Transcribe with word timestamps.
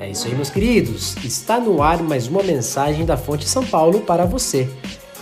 É 0.00 0.08
isso 0.08 0.26
aí, 0.26 0.34
meus 0.34 0.48
queridos. 0.48 1.14
Está 1.22 1.60
no 1.60 1.82
ar 1.82 2.02
mais 2.02 2.26
uma 2.26 2.42
mensagem 2.42 3.04
da 3.04 3.18
Fonte 3.18 3.46
São 3.46 3.66
Paulo 3.66 4.00
para 4.00 4.24
você. 4.24 4.66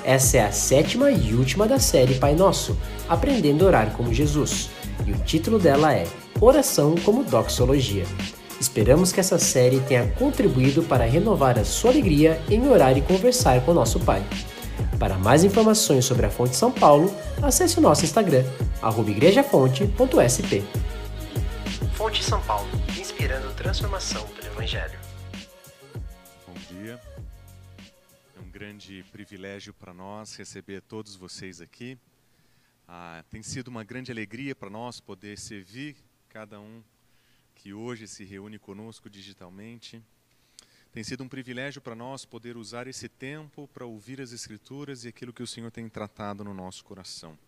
Essa 0.04 0.36
é 0.36 0.44
a 0.44 0.52
sétima 0.52 1.10
e 1.10 1.34
última 1.34 1.66
da 1.66 1.80
série 1.80 2.14
Pai 2.14 2.32
Nosso, 2.32 2.78
Aprendendo 3.08 3.64
a 3.64 3.66
Orar 3.66 3.90
como 3.96 4.14
Jesus. 4.14 4.70
E 5.04 5.10
o 5.10 5.18
título 5.18 5.58
dela 5.58 5.92
é 5.92 6.06
Oração 6.40 6.94
como 7.04 7.24
Doxologia. 7.24 8.04
Esperamos 8.60 9.10
que 9.10 9.18
essa 9.18 9.36
série 9.36 9.80
tenha 9.80 10.06
contribuído 10.12 10.84
para 10.84 11.04
renovar 11.04 11.58
a 11.58 11.64
sua 11.64 11.90
alegria 11.90 12.40
em 12.48 12.68
orar 12.68 12.96
e 12.96 13.02
conversar 13.02 13.60
com 13.64 13.74
nosso 13.74 13.98
Pai. 13.98 14.22
Para 14.96 15.18
mais 15.18 15.42
informações 15.42 16.04
sobre 16.04 16.24
a 16.24 16.30
Fonte 16.30 16.54
São 16.54 16.70
Paulo, 16.70 17.12
acesse 17.42 17.80
o 17.80 17.82
nosso 17.82 18.04
Instagram, 18.04 18.44
igrejafonte.sp. 19.08 20.62
Fonte 21.94 22.22
São 22.22 22.40
Paulo, 22.42 22.68
inspirando 22.96 23.50
transformação 23.54 24.24
Evangelho. 24.58 24.98
Bom 26.44 26.54
dia. 26.68 27.00
É 28.36 28.40
um 28.40 28.50
grande 28.50 29.04
privilégio 29.12 29.72
para 29.72 29.94
nós 29.94 30.34
receber 30.34 30.82
todos 30.82 31.14
vocês 31.14 31.60
aqui. 31.60 31.96
Ah, 32.88 33.24
tem 33.30 33.40
sido 33.40 33.68
uma 33.68 33.84
grande 33.84 34.10
alegria 34.10 34.56
para 34.56 34.68
nós 34.68 34.98
poder 34.98 35.38
servir 35.38 35.94
cada 36.28 36.58
um 36.58 36.82
que 37.54 37.72
hoje 37.72 38.08
se 38.08 38.24
reúne 38.24 38.58
conosco 38.58 39.08
digitalmente. 39.08 40.02
Tem 40.90 41.04
sido 41.04 41.22
um 41.22 41.28
privilégio 41.28 41.80
para 41.80 41.94
nós 41.94 42.24
poder 42.24 42.56
usar 42.56 42.88
esse 42.88 43.08
tempo 43.08 43.68
para 43.68 43.86
ouvir 43.86 44.20
as 44.20 44.32
Escrituras 44.32 45.04
e 45.04 45.08
aquilo 45.08 45.32
que 45.32 45.42
o 45.42 45.46
Senhor 45.46 45.70
tem 45.70 45.88
tratado 45.88 46.42
no 46.42 46.52
nosso 46.52 46.84
coração. 46.84 47.38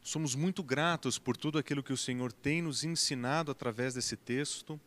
Somos 0.00 0.36
muito 0.36 0.62
gratos 0.62 1.18
por 1.18 1.36
tudo 1.36 1.58
aquilo 1.58 1.82
que 1.82 1.92
o 1.92 1.96
Senhor 1.96 2.32
tem 2.32 2.62
nos 2.62 2.84
ensinado 2.84 3.50
através 3.50 3.94
desse 3.94 4.16
texto 4.16 4.80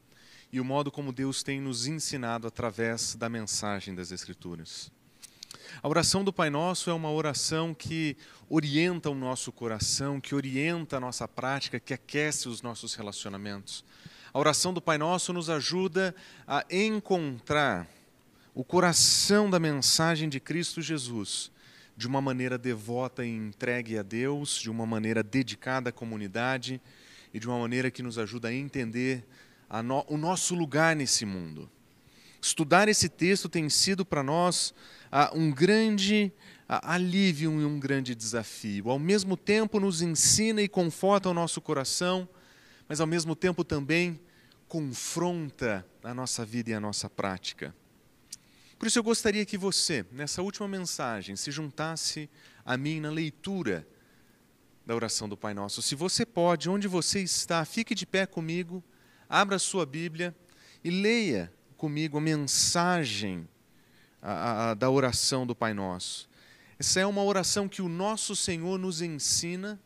e 0.51 0.59
o 0.59 0.65
modo 0.65 0.91
como 0.91 1.13
Deus 1.13 1.43
tem 1.43 1.61
nos 1.61 1.85
ensinado 1.87 2.47
através 2.47 3.15
da 3.15 3.29
mensagem 3.29 3.93
das 3.93 4.11
Escrituras. 4.11 4.91
A 5.81 5.87
oração 5.87 6.23
do 6.23 6.33
Pai 6.33 6.49
Nosso 6.49 6.89
é 6.89 6.93
uma 6.93 7.11
oração 7.11 7.73
que 7.73 8.17
orienta 8.49 9.09
o 9.09 9.15
nosso 9.15 9.51
coração, 9.51 10.19
que 10.19 10.33
orienta 10.33 10.97
a 10.97 10.99
nossa 10.99 11.27
prática, 11.27 11.79
que 11.79 11.93
aquece 11.93 12.49
os 12.49 12.61
nossos 12.61 12.95
relacionamentos. 12.95 13.83
A 14.33 14.39
oração 14.39 14.73
do 14.73 14.81
Pai 14.81 14.97
Nosso 14.97 15.31
nos 15.31 15.49
ajuda 15.49 16.15
a 16.47 16.65
encontrar 16.69 17.87
o 18.53 18.63
coração 18.63 19.49
da 19.49 19.59
mensagem 19.59 20.27
de 20.27 20.39
Cristo 20.39 20.81
Jesus 20.81 21.51
de 21.95 22.07
uma 22.07 22.21
maneira 22.21 22.57
devota 22.57 23.25
e 23.25 23.29
entregue 23.29 23.97
a 23.97 24.01
Deus, 24.01 24.55
de 24.55 24.69
uma 24.69 24.85
maneira 24.85 25.21
dedicada 25.21 25.89
à 25.89 25.91
comunidade 25.91 26.81
e 27.33 27.39
de 27.39 27.45
uma 27.45 27.59
maneira 27.59 27.91
que 27.91 28.01
nos 28.01 28.17
ajuda 28.17 28.47
a 28.47 28.53
entender 28.53 29.25
no, 29.83 30.03
o 30.07 30.17
nosso 30.17 30.55
lugar 30.55 30.95
nesse 30.95 31.25
mundo. 31.25 31.69
Estudar 32.41 32.87
esse 32.87 33.07
texto 33.07 33.47
tem 33.47 33.69
sido 33.69 34.05
para 34.05 34.23
nós 34.23 34.73
ah, 35.11 35.31
um 35.33 35.51
grande 35.51 36.31
ah, 36.67 36.93
alívio 36.93 37.51
e 37.61 37.65
um 37.65 37.79
grande 37.79 38.15
desafio. 38.15 38.89
Ao 38.89 38.97
mesmo 38.97 39.37
tempo, 39.37 39.79
nos 39.79 40.01
ensina 40.01 40.61
e 40.61 40.67
conforta 40.67 41.29
o 41.29 41.33
nosso 41.33 41.61
coração, 41.61 42.27
mas 42.87 42.99
ao 42.99 43.07
mesmo 43.07 43.35
tempo 43.35 43.63
também 43.63 44.19
confronta 44.67 45.85
a 46.03 46.13
nossa 46.13 46.45
vida 46.45 46.69
e 46.69 46.73
a 46.73 46.79
nossa 46.79 47.09
prática. 47.09 47.75
Por 48.77 48.87
isso 48.87 48.97
eu 48.97 49.03
gostaria 49.03 49.45
que 49.45 49.57
você, 49.57 50.05
nessa 50.11 50.41
última 50.41 50.67
mensagem, 50.67 51.35
se 51.35 51.51
juntasse 51.51 52.29
a 52.63 52.77
mim 52.77 53.01
na 53.01 53.09
leitura 53.09 53.85
da 54.85 54.95
oração 54.95 55.27
do 55.27 55.35
Pai 55.35 55.53
Nosso. 55.53 55.81
Se 55.81 55.95
você 55.95 56.25
pode, 56.25 56.69
onde 56.69 56.87
você 56.87 57.19
está, 57.21 57.65
fique 57.65 57.93
de 57.93 58.05
pé 58.05 58.25
comigo, 58.25 58.81
abra 59.29 59.59
sua 59.59 59.85
Bíblia 59.85 60.35
e 60.83 60.89
leia 60.89 61.53
comigo 61.77 62.17
a 62.17 62.21
mensagem 62.21 63.47
a, 64.21 64.71
a, 64.71 64.73
da 64.73 64.89
oração 64.89 65.45
do 65.45 65.55
Pai 65.55 65.73
Nosso. 65.73 66.27
Essa 66.77 66.99
é 67.01 67.05
uma 67.05 67.23
oração 67.23 67.69
que 67.69 67.81
o 67.81 67.87
nosso 67.87 68.35
Senhor 68.35 68.77
nos 68.79 69.01
ensina. 69.01 69.79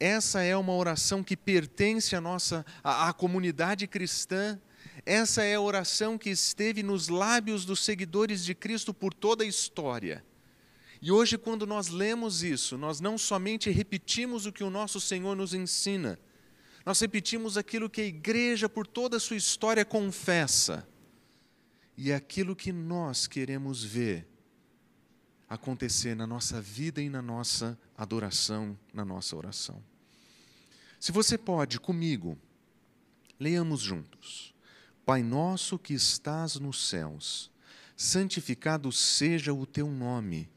Essa 0.00 0.42
é 0.42 0.56
uma 0.56 0.74
oração 0.74 1.22
que 1.22 1.36
pertence 1.36 2.16
à 2.16 2.20
nossa 2.20 2.66
à, 2.82 3.08
à 3.08 3.12
comunidade 3.12 3.86
cristã 3.86 4.58
essa 5.04 5.42
é 5.42 5.54
a 5.54 5.60
oração 5.60 6.16
que 6.16 6.30
esteve 6.30 6.82
nos 6.82 7.08
lábios 7.08 7.64
dos 7.64 7.84
seguidores 7.84 8.44
de 8.44 8.54
Cristo 8.54 8.94
por 8.94 9.12
toda 9.12 9.42
a 9.42 9.46
história. 9.46 10.24
E 11.00 11.10
hoje, 11.10 11.36
quando 11.36 11.66
nós 11.66 11.88
lemos 11.88 12.44
isso, 12.44 12.78
nós 12.78 13.00
não 13.00 13.18
somente 13.18 13.70
repetimos 13.70 14.46
o 14.46 14.52
que 14.52 14.62
o 14.62 14.70
nosso 14.70 15.00
Senhor 15.00 15.34
nos 15.34 15.54
ensina, 15.54 16.18
nós 16.84 17.00
repetimos 17.00 17.56
aquilo 17.56 17.88
que 17.88 18.00
a 18.00 18.06
igreja, 18.06 18.68
por 18.68 18.86
toda 18.86 19.16
a 19.16 19.20
sua 19.20 19.36
história, 19.36 19.84
confessa. 19.84 20.86
E 21.96 22.10
é 22.10 22.14
aquilo 22.14 22.56
que 22.56 22.72
nós 22.72 23.26
queremos 23.26 23.84
ver 23.84 24.26
acontecer 25.48 26.16
na 26.16 26.26
nossa 26.26 26.60
vida 26.60 27.02
e 27.02 27.10
na 27.10 27.20
nossa 27.20 27.78
adoração, 27.96 28.76
na 28.92 29.04
nossa 29.04 29.36
oração. 29.36 29.82
Se 30.98 31.12
você 31.12 31.36
pode, 31.36 31.78
comigo, 31.78 32.38
leamos 33.38 33.80
juntos. 33.80 34.54
Pai 35.04 35.22
nosso 35.22 35.78
que 35.78 35.92
estás 35.92 36.56
nos 36.56 36.88
céus, 36.88 37.50
santificado 37.96 38.90
seja 38.90 39.52
o 39.52 39.66
teu 39.66 39.90
nome, 39.90 40.48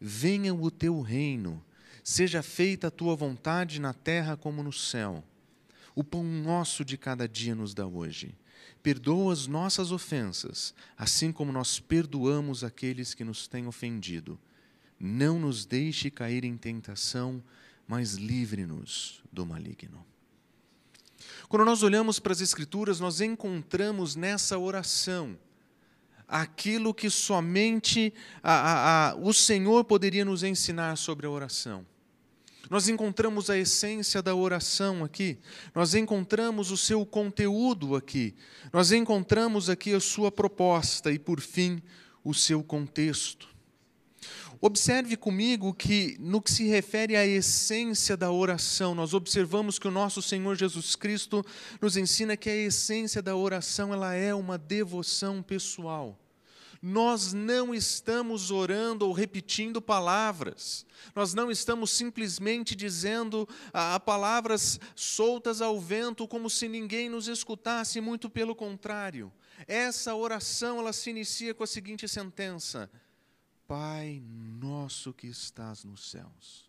venha 0.00 0.52
o 0.52 0.70
teu 0.70 1.00
reino, 1.00 1.64
seja 2.02 2.42
feita 2.42 2.88
a 2.88 2.90
tua 2.90 3.14
vontade 3.14 3.80
na 3.80 3.94
terra 3.94 4.36
como 4.36 4.62
no 4.62 4.72
céu. 4.72 5.22
O 5.94 6.02
pão 6.02 6.24
nosso 6.24 6.84
de 6.84 6.96
cada 6.96 7.28
dia 7.28 7.54
nos 7.54 7.74
dá 7.74 7.86
hoje. 7.86 8.34
Perdoa 8.82 9.32
as 9.32 9.46
nossas 9.46 9.92
ofensas, 9.92 10.74
assim 10.96 11.30
como 11.32 11.52
nós 11.52 11.78
perdoamos 11.78 12.64
aqueles 12.64 13.14
que 13.14 13.24
nos 13.24 13.46
têm 13.46 13.66
ofendido. 13.66 14.38
Não 14.98 15.38
nos 15.38 15.64
deixe 15.64 16.10
cair 16.10 16.44
em 16.44 16.56
tentação, 16.56 17.42
mas 17.86 18.14
livre-nos 18.14 19.22
do 19.32 19.44
maligno. 19.44 20.04
Quando 21.48 21.64
nós 21.64 21.82
olhamos 21.82 22.18
para 22.18 22.32
as 22.32 22.40
Escrituras, 22.40 22.98
nós 22.98 23.20
encontramos 23.20 24.16
nessa 24.16 24.58
oração 24.58 25.38
aquilo 26.26 26.94
que 26.94 27.10
somente 27.10 28.12
a, 28.42 28.52
a, 28.52 29.10
a, 29.10 29.14
o 29.16 29.34
Senhor 29.34 29.84
poderia 29.84 30.24
nos 30.24 30.42
ensinar 30.42 30.96
sobre 30.96 31.26
a 31.26 31.30
oração. 31.30 31.86
Nós 32.72 32.88
encontramos 32.88 33.50
a 33.50 33.58
essência 33.58 34.22
da 34.22 34.34
oração 34.34 35.04
aqui, 35.04 35.38
nós 35.74 35.94
encontramos 35.94 36.70
o 36.70 36.76
seu 36.78 37.04
conteúdo 37.04 37.94
aqui, 37.94 38.34
nós 38.72 38.92
encontramos 38.92 39.68
aqui 39.68 39.92
a 39.92 40.00
sua 40.00 40.32
proposta 40.32 41.12
e, 41.12 41.18
por 41.18 41.38
fim, 41.38 41.82
o 42.24 42.32
seu 42.32 42.64
contexto. 42.64 43.46
Observe 44.58 45.18
comigo 45.18 45.74
que, 45.74 46.16
no 46.18 46.40
que 46.40 46.50
se 46.50 46.66
refere 46.66 47.14
à 47.14 47.26
essência 47.26 48.16
da 48.16 48.32
oração, 48.32 48.94
nós 48.94 49.12
observamos 49.12 49.78
que 49.78 49.86
o 49.86 49.90
nosso 49.90 50.22
Senhor 50.22 50.56
Jesus 50.56 50.96
Cristo 50.96 51.44
nos 51.78 51.98
ensina 51.98 52.38
que 52.38 52.48
a 52.48 52.56
essência 52.56 53.20
da 53.20 53.36
oração 53.36 53.92
ela 53.92 54.14
é 54.14 54.34
uma 54.34 54.56
devoção 54.56 55.42
pessoal. 55.42 56.21
Nós 56.82 57.32
não 57.32 57.72
estamos 57.72 58.50
orando 58.50 59.06
ou 59.06 59.12
repetindo 59.12 59.80
palavras, 59.80 60.84
nós 61.14 61.32
não 61.32 61.48
estamos 61.48 61.92
simplesmente 61.92 62.74
dizendo 62.74 63.48
a, 63.72 64.00
palavras 64.00 64.80
soltas 64.96 65.62
ao 65.62 65.80
vento 65.80 66.26
como 66.26 66.50
se 66.50 66.66
ninguém 66.66 67.08
nos 67.08 67.28
escutasse, 67.28 68.00
muito 68.00 68.28
pelo 68.28 68.56
contrário. 68.56 69.32
Essa 69.68 70.16
oração 70.16 70.80
ela 70.80 70.92
se 70.92 71.10
inicia 71.10 71.54
com 71.54 71.62
a 71.62 71.68
seguinte 71.68 72.08
sentença: 72.08 72.90
Pai 73.68 74.20
nosso 74.26 75.12
que 75.12 75.28
estás 75.28 75.84
nos 75.84 76.10
céus. 76.10 76.68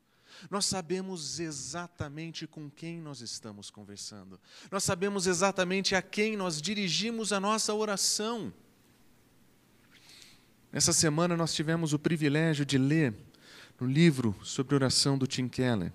Nós 0.49 0.65
sabemos 0.65 1.39
exatamente 1.39 2.45
com 2.45 2.69
quem 2.69 2.99
nós 2.99 3.21
estamos 3.21 3.69
conversando. 3.69 4.39
Nós 4.71 4.83
sabemos 4.83 5.25
exatamente 5.25 5.95
a 5.95 6.01
quem 6.01 6.35
nós 6.35 6.61
dirigimos 6.61 7.33
a 7.33 7.39
nossa 7.39 7.73
oração. 7.73 8.53
Essa 10.73 10.91
semana 10.91 11.37
nós 11.37 11.53
tivemos 11.53 11.93
o 11.93 11.99
privilégio 11.99 12.65
de 12.65 12.79
ler 12.79 13.13
no 13.79 13.85
livro 13.85 14.35
sobre 14.41 14.73
oração 14.73 15.19
do 15.19 15.27
Tim 15.27 15.47
Keller. 15.47 15.93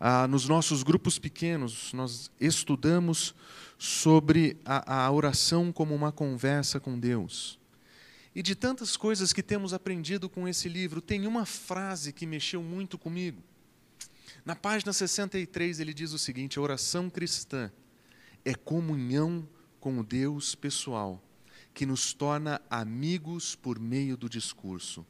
Ah, 0.00 0.26
nos 0.26 0.48
nossos 0.48 0.82
grupos 0.82 1.20
pequenos, 1.20 1.92
nós 1.92 2.28
estudamos 2.40 3.32
sobre 3.78 4.56
a, 4.64 5.04
a 5.04 5.12
oração 5.12 5.70
como 5.70 5.94
uma 5.94 6.10
conversa 6.10 6.80
com 6.80 6.98
Deus. 6.98 7.60
E 8.34 8.42
de 8.42 8.56
tantas 8.56 8.96
coisas 8.96 9.32
que 9.32 9.40
temos 9.40 9.72
aprendido 9.72 10.28
com 10.28 10.48
esse 10.48 10.68
livro, 10.68 11.00
tem 11.00 11.24
uma 11.24 11.46
frase 11.46 12.12
que 12.12 12.26
mexeu 12.26 12.60
muito 12.60 12.98
comigo. 12.98 13.40
Na 14.44 14.56
página 14.56 14.92
63 14.92 15.78
ele 15.78 15.94
diz 15.94 16.12
o 16.12 16.18
seguinte: 16.18 16.58
a 16.58 16.62
oração 16.62 17.08
cristã 17.08 17.70
é 18.44 18.52
comunhão 18.52 19.48
com 19.78 20.00
o 20.00 20.02
Deus 20.02 20.56
pessoal, 20.56 21.22
que 21.74 21.86
nos 21.86 22.12
torna 22.12 22.60
amigos 22.68 23.54
por 23.54 23.78
meio 23.78 24.16
do 24.16 24.28
discurso. 24.28 25.06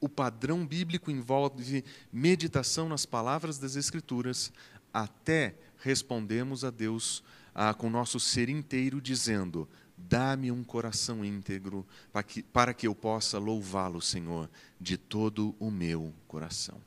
O 0.00 0.08
padrão 0.08 0.66
bíblico 0.66 1.10
envolve 1.10 1.84
meditação 2.12 2.88
nas 2.88 3.04
palavras 3.04 3.58
das 3.58 3.76
Escrituras, 3.76 4.52
até 4.92 5.54
respondemos 5.78 6.64
a 6.64 6.70
Deus 6.70 7.22
ah, 7.54 7.74
com 7.74 7.90
nosso 7.90 8.18
ser 8.18 8.48
inteiro, 8.48 9.00
dizendo: 9.00 9.68
Dá-me 9.96 10.50
um 10.50 10.64
coração 10.64 11.24
íntegro 11.24 11.86
para 12.12 12.22
que, 12.22 12.42
para 12.42 12.74
que 12.74 12.86
eu 12.86 12.94
possa 12.94 13.38
louvá-lo, 13.38 14.00
Senhor, 14.00 14.48
de 14.80 14.96
todo 14.96 15.54
o 15.58 15.70
meu 15.70 16.14
coração. 16.26 16.80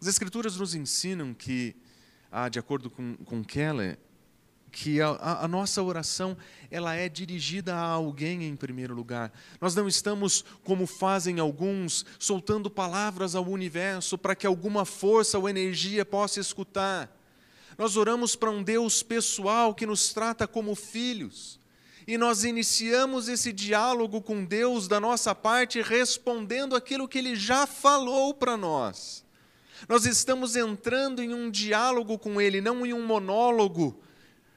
As 0.00 0.06
Escrituras 0.06 0.56
nos 0.56 0.74
ensinam 0.74 1.34
que, 1.34 1.76
ah, 2.30 2.48
de 2.48 2.58
acordo 2.58 2.88
com, 2.88 3.16
com 3.16 3.44
Keller, 3.44 3.98
que 4.70 5.00
a, 5.00 5.08
a, 5.42 5.48
nossa 5.48 5.82
oração 5.82 6.36
ela 6.70 6.94
é 6.94 7.08
dirigida 7.08 7.74
a 7.74 7.80
alguém 7.80 8.44
em 8.44 8.54
primeiro 8.54 8.94
lugar. 8.94 9.32
Nós 9.60 9.74
não 9.74 9.88
estamos, 9.88 10.44
como 10.62 10.86
fazem 10.86 11.40
alguns, 11.40 12.04
soltando 12.18 12.70
palavras 12.70 13.34
ao 13.34 13.46
universo 13.46 14.18
para 14.18 14.34
que 14.34 14.46
alguma 14.46 14.84
força 14.84 15.38
ou 15.38 15.48
energia 15.48 16.04
possa 16.04 16.40
escutar. 16.40 17.10
Nós 17.76 17.96
oramos 17.96 18.34
para 18.34 18.50
um 18.50 18.62
Deus 18.62 19.02
pessoal 19.02 19.74
que 19.74 19.86
nos 19.86 20.12
trata 20.12 20.46
como 20.46 20.74
filhos. 20.74 21.58
E 22.06 22.16
nós 22.16 22.42
iniciamos 22.42 23.28
esse 23.28 23.52
diálogo 23.52 24.20
com 24.20 24.44
Deus 24.44 24.88
da 24.88 24.98
nossa 24.98 25.34
parte 25.34 25.82
respondendo 25.82 26.74
aquilo 26.74 27.06
que 27.06 27.18
Ele 27.18 27.36
já 27.36 27.66
falou 27.66 28.32
para 28.32 28.56
nós. 28.56 29.24
Nós 29.88 30.06
estamos 30.06 30.56
entrando 30.56 31.22
em 31.22 31.32
um 31.32 31.50
diálogo 31.50 32.18
com 32.18 32.40
Ele, 32.40 32.60
não 32.60 32.84
em 32.84 32.92
um 32.92 33.06
monólogo 33.06 34.00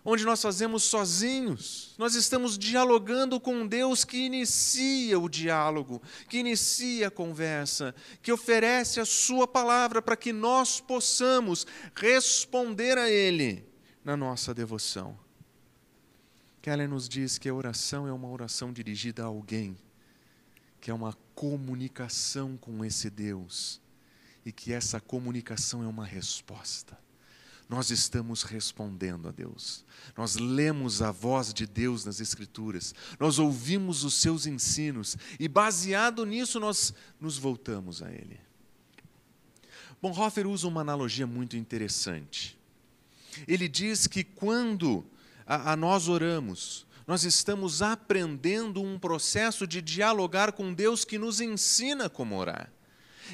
onde 0.03 0.25
nós 0.25 0.42
fazemos 0.42 0.83
sozinhos. 0.83 1.94
Nós 1.98 2.15
estamos 2.15 2.57
dialogando 2.57 3.39
com 3.39 3.65
Deus 3.65 4.03
que 4.03 4.18
inicia 4.18 5.19
o 5.19 5.30
diálogo, 5.30 6.01
que 6.27 6.39
inicia 6.39 7.07
a 7.07 7.12
conversa, 7.12 7.94
que 8.21 8.31
oferece 8.31 9.00
a 9.00 9.06
Sua 9.06 9.48
palavra 9.48 10.01
para 10.01 10.18
que 10.18 10.33
nós 10.33 10.80
possamos 10.80 11.65
responder 11.95 12.98
a 12.98 13.09
Ele 13.09 13.65
na 14.03 14.18
nossa 14.18 14.53
devoção. 14.53 15.18
Keller 16.62 16.89
nos 16.89 17.07
diz 17.09 17.38
que 17.38 17.50
a 17.50 17.53
oração 17.53 18.07
é 18.07 18.13
uma 18.13 18.30
oração 18.30 18.71
dirigida 18.71 19.24
a 19.24 19.27
alguém, 19.27 19.77
que 20.80 20.92
é 20.92 20.94
uma 20.94 21.13
comunicação 21.33 22.57
com 22.57 22.83
esse 22.86 23.09
Deus, 23.09 23.81
e 24.45 24.51
que 24.51 24.74
essa 24.74 25.00
comunicação 25.00 25.83
é 25.83 25.88
uma 25.88 26.06
resposta 26.06 26.98
nós 27.71 27.89
estamos 27.89 28.44
respondendo 28.44 29.29
a 29.29 29.31
Deus. 29.31 29.85
Nós 30.18 30.35
lemos 30.35 31.01
a 31.01 31.09
voz 31.09 31.53
de 31.53 31.65
Deus 31.65 32.03
nas 32.03 32.19
Escrituras, 32.19 32.94
nós 33.18 33.39
ouvimos 33.39 34.03
os 34.03 34.15
seus 34.15 34.45
ensinos 34.45 35.15
e, 35.39 35.47
baseado 35.47 36.25
nisso, 36.25 36.59
nós 36.59 36.94
nos 37.18 37.38
voltamos 37.38 38.03
a 38.03 38.12
Ele. 38.12 38.38
Bonhoeffer 40.01 40.45
usa 40.47 40.68
uma 40.68 40.81
analogia 40.81 41.25
muito 41.25 41.56
interessante. 41.56 42.59
Ele 43.47 43.69
diz 43.69 44.06
que 44.06 44.21
quando 44.21 45.06
a, 45.47 45.71
a 45.71 45.75
nós 45.77 46.09
oramos, 46.09 46.85
nós 47.07 47.24
estamos 47.24 47.81
aprendendo 47.81 48.81
um 48.81 49.00
processo 49.00 49.65
de 49.65 49.81
dialogar 49.81 50.51
com 50.51 50.74
Deus 50.74 51.06
que 51.06 51.17
nos 51.17 51.39
ensina 51.39 52.09
como 52.09 52.35
orar. 52.35 52.69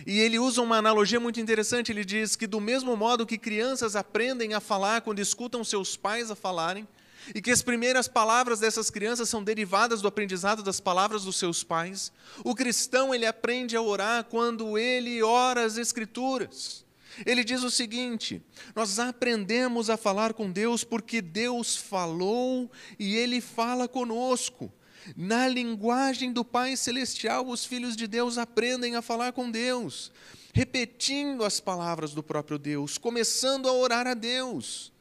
E 0.05 0.19
ele 0.19 0.39
usa 0.39 0.61
uma 0.61 0.77
analogia 0.77 1.19
muito 1.19 1.39
interessante. 1.39 1.91
Ele 1.91 2.05
diz 2.05 2.35
que, 2.35 2.47
do 2.47 2.59
mesmo 2.59 2.95
modo 2.95 3.25
que 3.25 3.37
crianças 3.37 3.95
aprendem 3.95 4.53
a 4.53 4.59
falar 4.59 5.01
quando 5.01 5.19
escutam 5.19 5.63
seus 5.63 5.95
pais 5.95 6.29
a 6.31 6.35
falarem, 6.35 6.87
e 7.35 7.41
que 7.41 7.51
as 7.51 7.61
primeiras 7.61 8.07
palavras 8.07 8.59
dessas 8.59 8.89
crianças 8.89 9.27
são 9.27 9.43
derivadas 9.43 10.01
do 10.01 10.07
aprendizado 10.07 10.63
das 10.63 10.79
palavras 10.79 11.23
dos 11.23 11.35
seus 11.35 11.63
pais, 11.63 12.11
o 12.43 12.55
cristão 12.55 13.13
ele 13.13 13.25
aprende 13.25 13.75
a 13.75 13.81
orar 13.81 14.23
quando 14.23 14.77
ele 14.77 15.21
ora 15.21 15.65
as 15.65 15.77
Escrituras. 15.77 16.85
Ele 17.25 17.43
diz 17.43 17.63
o 17.63 17.71
seguinte: 17.71 18.41
nós 18.75 18.99
aprendemos 18.99 19.89
a 19.89 19.97
falar 19.97 20.33
com 20.33 20.51
Deus 20.51 20.83
porque 20.83 21.21
Deus 21.21 21.75
falou 21.75 22.69
e 22.99 23.15
Ele 23.15 23.41
fala 23.41 23.87
conosco. 23.87 24.71
Na 25.15 25.47
linguagem 25.47 26.33
do 26.33 26.43
Pai 26.43 26.75
Celestial, 26.75 27.47
os 27.47 27.65
filhos 27.65 27.95
de 27.95 28.07
Deus 28.07 28.37
aprendem 28.37 28.95
a 28.95 29.01
falar 29.01 29.31
com 29.31 29.49
Deus, 29.49 30.11
repetindo 30.53 31.43
as 31.43 31.59
palavras 31.59 32.13
do 32.13 32.23
próprio 32.23 32.57
Deus, 32.57 32.97
começando 32.97 33.67
a 33.67 33.73
orar 33.73 34.07
a 34.07 34.13
Deus. 34.13 34.91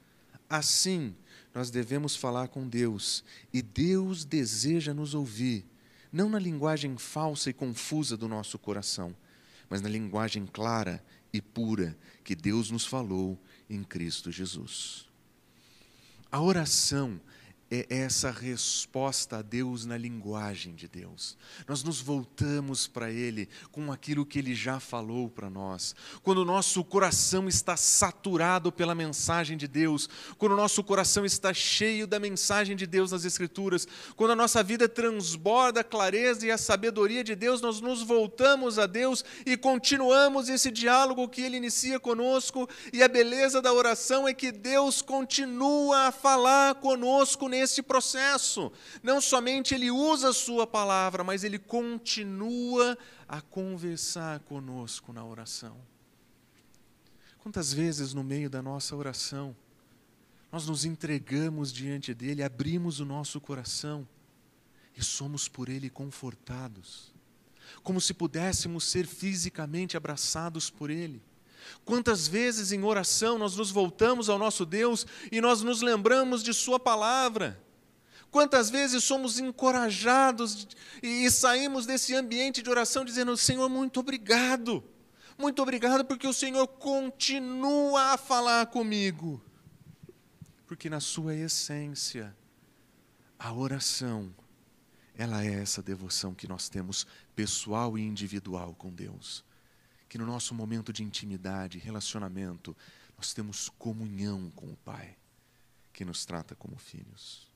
Assim, 0.49 1.15
nós 1.55 1.71
devemos 1.71 2.15
falar 2.15 2.49
com 2.49 2.69
Deus, 2.69 3.25
e 3.53 3.63
Deus 3.63 4.25
deseja 4.25 4.93
nos 4.93 5.15
ouvir, 5.15 5.65
não 6.13 6.29
na 6.29 6.39
linguagem 6.39 6.97
falsa 6.97 7.51
e 7.51 7.53
confusa 7.53 8.17
do 8.17 8.29
nosso 8.29 8.59
coração, 8.59 9.15
mas 9.69 9.81
na 9.81 9.89
linguagem 9.89 10.47
clara 10.47 11.03
e 11.33 11.41
pura 11.41 11.97
que 12.23 12.35
Deus 12.35 12.71
nos 12.71 12.87
falou 12.87 13.39
em 13.69 13.83
Cristo 13.83 14.31
Jesus. 14.31 15.07
A 16.31 16.41
oração 16.41 17.21
é 17.71 17.87
essa 17.89 18.31
resposta 18.31 19.39
a 19.39 19.43
Deus 19.43 19.85
na 19.85 19.97
linguagem 19.97 20.75
de 20.75 20.87
Deus. 20.87 21.37
Nós 21.67 21.83
nos 21.83 22.01
voltamos 22.01 22.87
para 22.87 23.11
Ele 23.11 23.49
com 23.73 23.91
aquilo 23.91 24.25
que 24.25 24.39
Ele 24.39 24.55
já 24.55 24.79
falou 24.79 25.29
para 25.29 25.51
nós. 25.51 25.95
Quando 26.23 26.39
o 26.39 26.45
nosso 26.45 26.85
coração 26.85 27.49
está 27.49 27.77
saturado 27.77 28.71
pela 28.71 28.95
mensagem 28.95 29.57
de 29.57 29.67
Deus, 29.67 30.09
quando 30.39 30.53
o 30.53 30.57
nosso 30.57 30.85
coração 30.85 31.25
está 31.25 31.53
cheio 31.53 32.07
da 32.07 32.21
mensagem 32.21 32.77
de 32.77 32.87
Deus 32.87 33.11
nas 33.11 33.25
Escrituras, 33.25 33.89
quando 34.15 34.31
a 34.31 34.37
nossa 34.37 34.63
vida 34.63 34.89
transborda 34.89 35.81
a 35.81 35.85
clareza 35.85 36.47
e 36.47 36.53
a 36.53 36.59
sabedoria 36.59 37.25
de 37.25 37.35
Deus, 37.35 37.61
nós 37.61 37.81
nos 37.81 38.01
voltamos 38.01 38.79
a 38.79 38.87
Deus 38.87 39.25
e 39.45 39.57
continuamos 39.57 40.49
esse 40.49 40.71
diálogo 40.71 41.29
que 41.29 41.43
Ele 41.43 41.57
inicia 41.57 41.99
conosco. 41.99 42.69
E 42.93 43.03
a 43.03 43.09
beleza 43.09 43.61
da 43.61 43.73
oração 43.73 44.29
é 44.29 44.33
que 44.33 44.53
Deus 44.53 45.03
continua 45.03 46.07
a 46.07 46.13
falar 46.13 46.77
conosco 46.77 47.49
nesse 47.57 47.83
processo. 47.83 48.71
Não 49.03 49.21
somente 49.21 49.75
ele 49.75 49.91
usa 49.91 50.31
a 50.31 50.35
sua 50.35 50.67
palavra, 50.67 51.25
mas 51.25 51.43
ele 51.43 51.59
continua 51.59 52.97
a 53.27 53.41
conversar 53.41 54.41
conosco 54.41 55.13
na 55.13 55.25
oração. 55.25 55.77
Quantas 57.39 57.73
vezes 57.73 58.13
no 58.13 58.25
meio 58.25 58.51
da 58.51 58.63
nossa 58.63 58.95
oração 58.95 59.57
nós 60.51 60.67
nos 60.67 60.85
entregamos 60.85 61.73
diante 61.73 62.15
dele, 62.15 62.43
abrimos 62.43 63.01
o 63.01 63.05
nosso 63.05 63.41
coração 63.41 64.07
e 64.97 65.03
somos 65.03 65.49
por 65.49 65.69
ele 65.69 65.91
confortados, 65.91 67.13
como 67.83 68.01
se 68.01 68.15
pudéssemos 68.15 68.85
ser 68.85 69.07
fisicamente 69.07 69.97
abraçados 69.97 70.71
por 70.71 70.89
ele. 70.89 71.21
Quantas 71.85 72.27
vezes 72.27 72.73
em 72.73 72.83
oração 72.83 73.39
nós 73.39 73.57
nos 73.57 73.71
voltamos 73.71 74.29
ao 74.29 74.39
nosso 74.39 74.67
Deus 74.67 75.07
e 75.31 75.41
nós 75.41 75.63
nos 75.63 75.83
lembramos 75.83 76.43
de 76.43 76.53
Sua 76.53 76.79
palavra? 76.79 77.63
Quantas 78.31 78.69
vezes 78.69 79.03
somos 79.05 79.39
encorajados 79.39 80.69
e 81.03 81.31
saímos 81.31 81.87
desse 81.87 82.15
ambiente 82.15 82.63
de 82.63 82.69
oração 82.69 83.05
dizendo: 83.05 83.37
Senhor, 83.37 83.69
muito 83.69 84.01
obrigado, 84.01 84.85
muito 85.39 85.63
obrigado 85.63 86.05
porque 86.05 86.27
o 86.27 86.33
Senhor 86.33 86.67
continua 86.67 88.13
a 88.13 88.19
falar 88.19 88.67
comigo. 88.67 89.41
Porque 90.67 90.91
na 90.91 91.01
sua 91.01 91.35
essência, 91.35 92.37
a 93.39 93.53
oração, 93.53 94.35
ela 95.17 95.45
é 95.45 95.63
essa 95.63 95.81
devoção 95.81 96.35
que 96.35 96.49
nós 96.49 96.69
temos 96.69 97.07
pessoal 97.35 97.97
e 97.97 98.03
individual 98.03 98.75
com 98.75 98.93
Deus 98.93 99.46
que 100.09 100.19
no 100.19 100.27
nosso 100.27 100.55
momento 100.55 100.93
de 100.93 101.03
intimidade, 101.03 101.79
relacionamento, 101.79 102.77
nós 103.17 103.33
temos 103.33 103.69
comunhão 103.69 104.51
com 104.51 104.67
o 104.71 104.77
Pai, 104.77 105.17
que 105.93 106.05
nos 106.05 106.25
trata 106.25 106.55
como 106.55 106.77
filhos. 106.77 107.51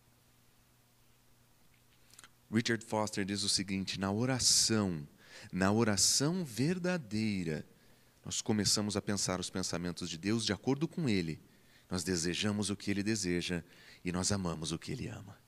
Richard 2.50 2.84
Foster 2.84 3.24
diz 3.24 3.42
o 3.42 3.48
seguinte: 3.48 4.00
na 4.00 4.10
oração, 4.10 5.06
na 5.52 5.70
oração 5.70 6.44
verdadeira, 6.44 7.66
nós 8.24 8.40
começamos 8.40 8.96
a 8.96 9.02
pensar 9.02 9.38
os 9.38 9.50
pensamentos 9.50 10.10
de 10.10 10.18
Deus 10.18 10.44
de 10.44 10.52
acordo 10.52 10.88
com 10.88 11.08
Ele. 11.08 11.40
Nós 11.88 12.02
desejamos 12.02 12.70
o 12.70 12.76
que 12.76 12.90
Ele 12.90 13.02
deseja 13.02 13.62
e 14.04 14.12
nós 14.12 14.32
amamos 14.32 14.72
o 14.72 14.78
que 14.78 14.92
Ele 14.92 15.08
ama. 15.08 15.38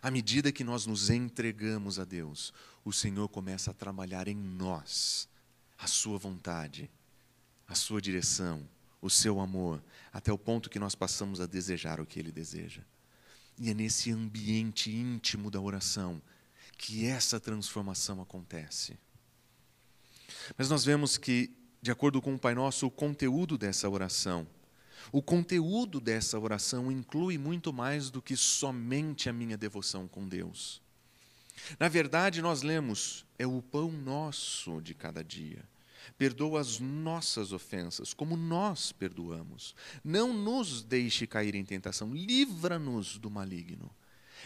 À 0.00 0.10
medida 0.10 0.52
que 0.52 0.62
nós 0.62 0.86
nos 0.86 1.10
entregamos 1.10 1.98
a 1.98 2.04
Deus, 2.04 2.52
o 2.84 2.92
Senhor 2.92 3.28
começa 3.28 3.70
a 3.70 3.74
trabalhar 3.74 4.28
em 4.28 4.36
nós 4.36 5.28
a 5.78 5.86
sua 5.86 6.18
vontade, 6.18 6.90
a 7.66 7.74
sua 7.74 8.00
direção, 8.00 8.68
o 9.00 9.08
seu 9.08 9.40
amor, 9.40 9.82
até 10.12 10.32
o 10.32 10.38
ponto 10.38 10.68
que 10.68 10.78
nós 10.78 10.94
passamos 10.94 11.40
a 11.40 11.46
desejar 11.46 12.00
o 12.00 12.06
que 12.06 12.18
ele 12.18 12.32
deseja. 12.32 12.82
E 13.58 13.70
é 13.70 13.74
nesse 13.74 14.10
ambiente 14.10 14.90
íntimo 14.90 15.50
da 15.50 15.60
oração 15.60 16.20
que 16.76 17.06
essa 17.06 17.40
transformação 17.40 18.20
acontece. 18.20 18.98
Mas 20.56 20.68
nós 20.68 20.84
vemos 20.84 21.16
que, 21.16 21.50
de 21.80 21.90
acordo 21.90 22.20
com 22.20 22.34
o 22.34 22.38
Pai 22.38 22.54
Nosso, 22.54 22.86
o 22.86 22.90
conteúdo 22.90 23.56
dessa 23.56 23.88
oração, 23.88 24.46
o 25.12 25.22
conteúdo 25.22 26.00
dessa 26.00 26.38
oração 26.38 26.90
inclui 26.90 27.38
muito 27.38 27.72
mais 27.72 28.10
do 28.10 28.20
que 28.20 28.36
somente 28.36 29.28
a 29.28 29.32
minha 29.32 29.56
devoção 29.56 30.06
com 30.06 30.28
Deus. 30.28 30.82
Na 31.78 31.88
verdade, 31.88 32.42
nós 32.42 32.62
lemos: 32.62 33.24
é 33.38 33.46
o 33.46 33.62
pão 33.62 33.90
nosso 33.90 34.80
de 34.80 34.94
cada 34.94 35.22
dia. 35.22 35.64
Perdoa 36.16 36.60
as 36.60 36.80
nossas 36.80 37.52
ofensas, 37.52 38.14
como 38.14 38.36
nós 38.36 38.92
perdoamos. 38.92 39.74
Não 40.02 40.32
nos 40.32 40.82
deixe 40.82 41.26
cair 41.26 41.54
em 41.54 41.64
tentação, 41.64 42.14
livra-nos 42.14 43.18
do 43.18 43.30
maligno. 43.30 43.90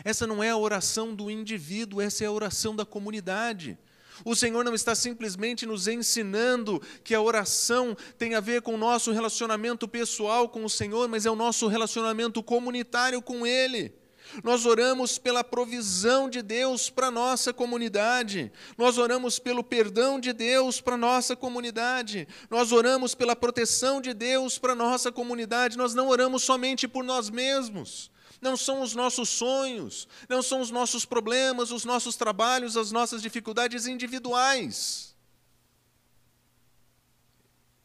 Essa 0.05 0.27
não 0.27 0.43
é 0.43 0.51
a 0.51 0.57
oração 0.57 1.15
do 1.15 1.31
indivíduo, 1.31 2.01
essa 2.01 2.25
é 2.25 2.27
a 2.27 2.33
oração 2.33 2.75
da 2.75 2.85
comunidade. 2.85 3.79
O 4.25 4.37
Senhor 4.37 4.65
não 4.65 4.75
está 4.75 4.95
simplesmente 4.95 5.65
nos 5.65 5.89
ensinando 5.89 6.81
que 7.03 7.15
a 7.15 7.21
oração 7.21 7.97
tem 8.19 8.35
a 8.35 8.41
ver 8.41 8.63
com 8.63 8.75
o 8.75 8.79
nosso 8.79 9.11
relacionamento 9.11 9.89
pessoal 9.89 10.49
com 10.49 10.65
o 10.65 10.71
Senhor, 10.71 11.09
mas 11.09 11.27
é 11.27 11.31
o 11.31 11.37
nosso 11.37 11.67
relacionamento 11.67 12.43
comunitário 12.43 13.23
com 13.23 13.47
Ele. 13.47 13.95
Nós 14.43 14.65
oramos 14.67 15.19
pela 15.19 15.45
provisão 15.45 16.29
de 16.29 16.43
Deus 16.43 16.89
para 16.89 17.11
nossa 17.11 17.53
comunidade. 17.53 18.53
Nós 18.79 18.99
oramos 18.99 19.39
pelo 19.39 19.63
perdão 19.63 20.19
de 20.19 20.33
Deus 20.33 20.81
para 20.81 20.97
nossa 20.97 21.37
comunidade. 21.37 22.27
Nós 22.49 22.73
oramos 22.73 23.15
pela 23.15 23.37
proteção 23.37 24.01
de 24.01 24.15
Deus 24.15 24.59
para 24.59 24.75
nossa 24.75 25.13
comunidade. 25.13 25.77
Nós 25.77 25.95
não 25.95 26.09
oramos 26.09 26.43
somente 26.43 26.89
por 26.89 27.05
nós 27.05 27.29
mesmos. 27.29 28.11
Não 28.41 28.57
são 28.57 28.83
os 28.83 28.93
nossos 28.95 29.29
sonhos, 29.29 30.09
não 30.29 30.43
são 30.43 30.61
os 30.61 30.71
nossos 30.71 31.05
problemas, 31.05 31.71
os 31.71 31.85
nossos 31.85 32.17
trabalhos, 32.17 32.77
as 32.77 32.91
nossas 32.91 33.23
dificuldades 33.23 33.87
individuais. 33.87 35.15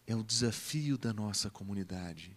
É 0.08 0.16
o 0.16 0.24
desafio 0.24 0.98
da 0.98 1.14
nossa 1.14 1.50
comunidade. 1.50 2.36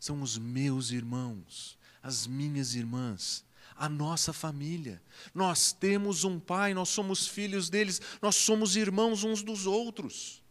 São 0.00 0.20
os 0.22 0.36
meus 0.36 0.90
irmãos 0.90 1.78
as 2.02 2.26
minhas 2.26 2.74
irmãs, 2.74 3.44
a 3.76 3.88
nossa 3.88 4.32
família. 4.32 5.00
Nós 5.34 5.72
temos 5.72 6.24
um 6.24 6.40
pai, 6.40 6.74
nós 6.74 6.88
somos 6.88 7.26
filhos 7.26 7.70
deles, 7.70 8.00
nós 8.20 8.34
somos 8.34 8.76
irmãos 8.76 9.22
uns 9.22 9.42
dos 9.42 9.66
outros. 9.66 10.42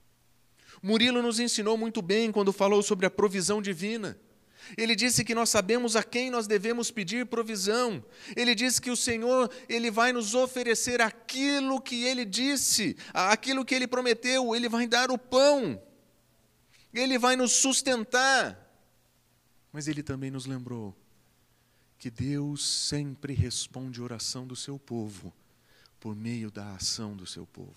Murilo 0.82 1.22
nos 1.22 1.40
ensinou 1.40 1.78
muito 1.78 2.02
bem 2.02 2.32
quando 2.32 2.54
falou 2.54 2.82
sobre 2.82 3.06
a 3.06 3.10
provisão 3.10 3.62
divina. 3.62 4.18
Ele 4.78 4.96
disse 4.96 5.24
que 5.24 5.36
nós 5.36 5.50
sabemos 5.50 5.96
a 5.96 6.04
quem 6.04 6.30
nós 6.30 6.48
devemos 6.48 6.92
pedir 6.92 7.26
provisão. 7.26 8.04
Ele 8.36 8.56
disse 8.56 8.82
que 8.82 8.92
o 8.92 8.96
Senhor, 8.96 9.52
ele 9.68 9.92
vai 9.92 10.14
nos 10.14 10.34
oferecer 10.34 11.02
aquilo 11.02 11.82
que 11.82 12.04
ele 12.04 12.24
disse, 12.24 12.96
aquilo 13.14 13.66
que 13.66 13.76
ele 13.76 13.88
prometeu, 13.88 14.56
ele 14.56 14.70
vai 14.70 14.88
dar 14.88 15.12
o 15.12 15.18
pão. 15.18 15.82
Ele 16.94 17.18
vai 17.18 17.36
nos 17.36 17.54
sustentar. 17.54 18.58
Mas 19.72 19.88
ele 19.88 20.04
também 20.04 20.30
nos 20.30 20.46
lembrou 20.46 20.96
que 22.02 22.10
Deus 22.10 22.66
sempre 22.66 23.32
responde 23.32 24.00
a 24.00 24.04
oração 24.04 24.48
do 24.48 24.56
seu 24.56 24.80
povo 24.80 25.32
por 26.00 26.16
meio 26.16 26.50
da 26.50 26.74
ação 26.74 27.16
do 27.16 27.28
seu 27.28 27.46
povo. 27.46 27.76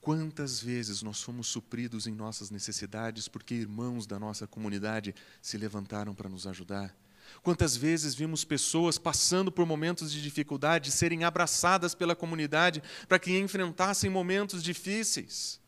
Quantas 0.00 0.58
vezes 0.58 1.02
nós 1.02 1.20
fomos 1.20 1.46
supridos 1.46 2.06
em 2.06 2.14
nossas 2.14 2.50
necessidades 2.50 3.28
porque 3.28 3.52
irmãos 3.52 4.06
da 4.06 4.18
nossa 4.18 4.46
comunidade 4.46 5.14
se 5.42 5.58
levantaram 5.58 6.14
para 6.14 6.30
nos 6.30 6.46
ajudar? 6.46 6.96
Quantas 7.42 7.76
vezes 7.76 8.14
vimos 8.14 8.46
pessoas 8.46 8.96
passando 8.96 9.52
por 9.52 9.66
momentos 9.66 10.10
de 10.10 10.22
dificuldade 10.22 10.90
serem 10.90 11.24
abraçadas 11.24 11.94
pela 11.94 12.16
comunidade 12.16 12.82
para 13.06 13.18
que 13.18 13.38
enfrentassem 13.38 14.08
momentos 14.08 14.62
difíceis? 14.62 15.60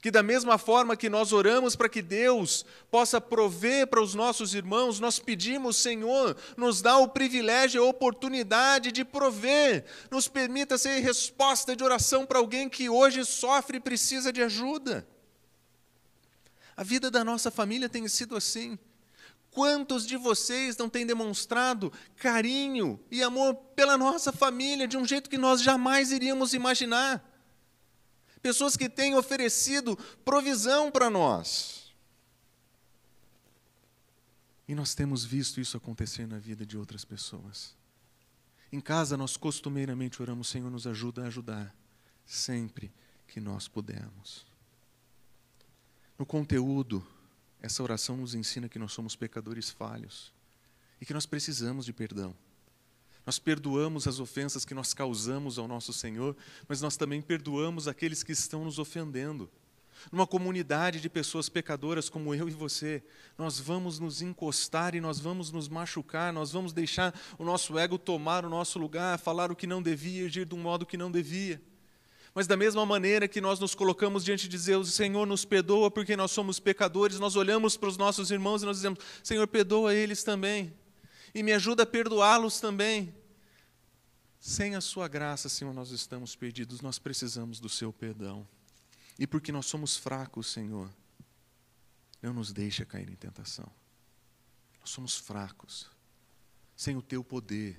Que 0.00 0.10
da 0.10 0.22
mesma 0.22 0.56
forma 0.56 0.96
que 0.96 1.10
nós 1.10 1.32
oramos 1.32 1.76
para 1.76 1.88
que 1.88 2.00
Deus 2.00 2.64
possa 2.90 3.20
prover 3.20 3.86
para 3.86 4.02
os 4.02 4.14
nossos 4.14 4.54
irmãos, 4.54 5.00
nós 5.00 5.18
pedimos, 5.18 5.76
Senhor, 5.76 6.36
nos 6.56 6.80
dá 6.80 6.96
o 6.98 7.08
privilégio 7.08 7.82
e 7.82 7.84
a 7.84 7.88
oportunidade 7.88 8.92
de 8.92 9.04
prover, 9.04 9.84
nos 10.10 10.28
permita 10.28 10.78
ser 10.78 11.00
resposta 11.00 11.76
de 11.76 11.84
oração 11.84 12.24
para 12.24 12.38
alguém 12.38 12.68
que 12.68 12.88
hoje 12.88 13.24
sofre 13.24 13.76
e 13.76 13.80
precisa 13.80 14.32
de 14.32 14.42
ajuda. 14.42 15.06
A 16.76 16.82
vida 16.82 17.10
da 17.10 17.22
nossa 17.22 17.50
família 17.50 17.88
tem 17.88 18.08
sido 18.08 18.34
assim. 18.36 18.78
Quantos 19.50 20.06
de 20.06 20.16
vocês 20.16 20.76
não 20.76 20.88
têm 20.88 21.04
demonstrado 21.04 21.92
carinho 22.16 22.98
e 23.10 23.22
amor 23.22 23.54
pela 23.74 23.98
nossa 23.98 24.32
família 24.32 24.86
de 24.86 24.96
um 24.96 25.04
jeito 25.04 25.28
que 25.28 25.36
nós 25.36 25.60
jamais 25.60 26.12
iríamos 26.12 26.54
imaginar? 26.54 27.29
Pessoas 28.40 28.76
que 28.76 28.88
têm 28.88 29.14
oferecido 29.14 29.96
provisão 30.24 30.90
para 30.90 31.10
nós. 31.10 31.92
E 34.66 34.74
nós 34.74 34.94
temos 34.94 35.24
visto 35.24 35.60
isso 35.60 35.76
acontecer 35.76 36.26
na 36.26 36.38
vida 36.38 36.64
de 36.64 36.78
outras 36.78 37.04
pessoas. 37.04 37.74
Em 38.72 38.80
casa, 38.80 39.16
nós 39.16 39.36
costumeiramente 39.36 40.22
oramos: 40.22 40.48
Senhor, 40.48 40.70
nos 40.70 40.86
ajuda 40.86 41.24
a 41.24 41.26
ajudar, 41.26 41.74
sempre 42.24 42.92
que 43.26 43.40
nós 43.40 43.66
pudermos. 43.66 44.46
No 46.16 46.24
conteúdo, 46.24 47.04
essa 47.60 47.82
oração 47.82 48.16
nos 48.16 48.34
ensina 48.34 48.68
que 48.68 48.78
nós 48.78 48.92
somos 48.92 49.16
pecadores 49.16 49.70
falhos 49.70 50.32
e 51.00 51.06
que 51.06 51.14
nós 51.14 51.26
precisamos 51.26 51.84
de 51.84 51.92
perdão. 51.92 52.34
Nós 53.26 53.38
perdoamos 53.38 54.08
as 54.08 54.18
ofensas 54.18 54.64
que 54.64 54.74
nós 54.74 54.94
causamos 54.94 55.58
ao 55.58 55.68
nosso 55.68 55.92
Senhor, 55.92 56.36
mas 56.66 56.80
nós 56.80 56.96
também 56.96 57.20
perdoamos 57.20 57.86
aqueles 57.86 58.22
que 58.22 58.32
estão 58.32 58.64
nos 58.64 58.78
ofendendo. 58.78 59.50
Numa 60.10 60.26
comunidade 60.26 61.00
de 61.00 61.10
pessoas 61.10 61.48
pecadoras 61.48 62.08
como 62.08 62.34
eu 62.34 62.48
e 62.48 62.52
você, 62.52 63.02
nós 63.36 63.60
vamos 63.60 63.98
nos 63.98 64.22
encostar 64.22 64.94
e 64.94 65.00
nós 65.00 65.20
vamos 65.20 65.52
nos 65.52 65.68
machucar, 65.68 66.32
nós 66.32 66.52
vamos 66.52 66.72
deixar 66.72 67.14
o 67.38 67.44
nosso 67.44 67.78
ego 67.78 67.98
tomar 67.98 68.44
o 68.44 68.48
nosso 68.48 68.78
lugar, 68.78 69.18
falar 69.18 69.52
o 69.52 69.56
que 69.56 69.66
não 69.66 69.82
devia, 69.82 70.26
agir 70.26 70.46
de 70.46 70.54
um 70.54 70.58
modo 70.58 70.86
que 70.86 70.96
não 70.96 71.10
devia. 71.10 71.60
Mas 72.34 72.46
da 72.46 72.56
mesma 72.56 72.86
maneira 72.86 73.26
que 73.26 73.40
nós 73.40 73.58
nos 73.58 73.74
colocamos 73.74 74.24
diante 74.24 74.48
de 74.48 74.56
Deus, 74.56 74.94
Senhor, 74.94 75.26
nos 75.26 75.44
perdoa 75.44 75.90
porque 75.90 76.16
nós 76.16 76.30
somos 76.30 76.60
pecadores, 76.60 77.18
nós 77.18 77.34
olhamos 77.34 77.76
para 77.76 77.88
os 77.88 77.96
nossos 77.96 78.30
irmãos 78.30 78.62
e 78.62 78.66
nós 78.66 78.76
dizemos, 78.76 79.00
Senhor, 79.22 79.46
perdoa 79.48 79.94
eles 79.94 80.22
também. 80.22 80.72
E 81.34 81.42
me 81.42 81.52
ajuda 81.52 81.84
a 81.84 81.86
perdoá-los 81.86 82.60
também. 82.60 83.14
Sem 84.38 84.74
a 84.74 84.80
sua 84.80 85.06
graça, 85.06 85.48
Senhor, 85.48 85.74
nós 85.74 85.90
estamos 85.90 86.34
perdidos, 86.34 86.80
nós 86.80 86.98
precisamos 86.98 87.60
do 87.60 87.68
seu 87.68 87.92
perdão. 87.92 88.48
E 89.18 89.26
porque 89.26 89.52
nós 89.52 89.66
somos 89.66 89.96
fracos, 89.96 90.46
Senhor, 90.46 90.90
não 92.22 92.32
nos 92.32 92.52
deixa 92.52 92.86
cair 92.86 93.08
em 93.10 93.16
tentação. 93.16 93.70
Nós 94.80 94.90
somos 94.90 95.16
fracos. 95.16 95.90
Sem 96.74 96.96
o 96.96 97.02
teu 97.02 97.22
poder, 97.22 97.78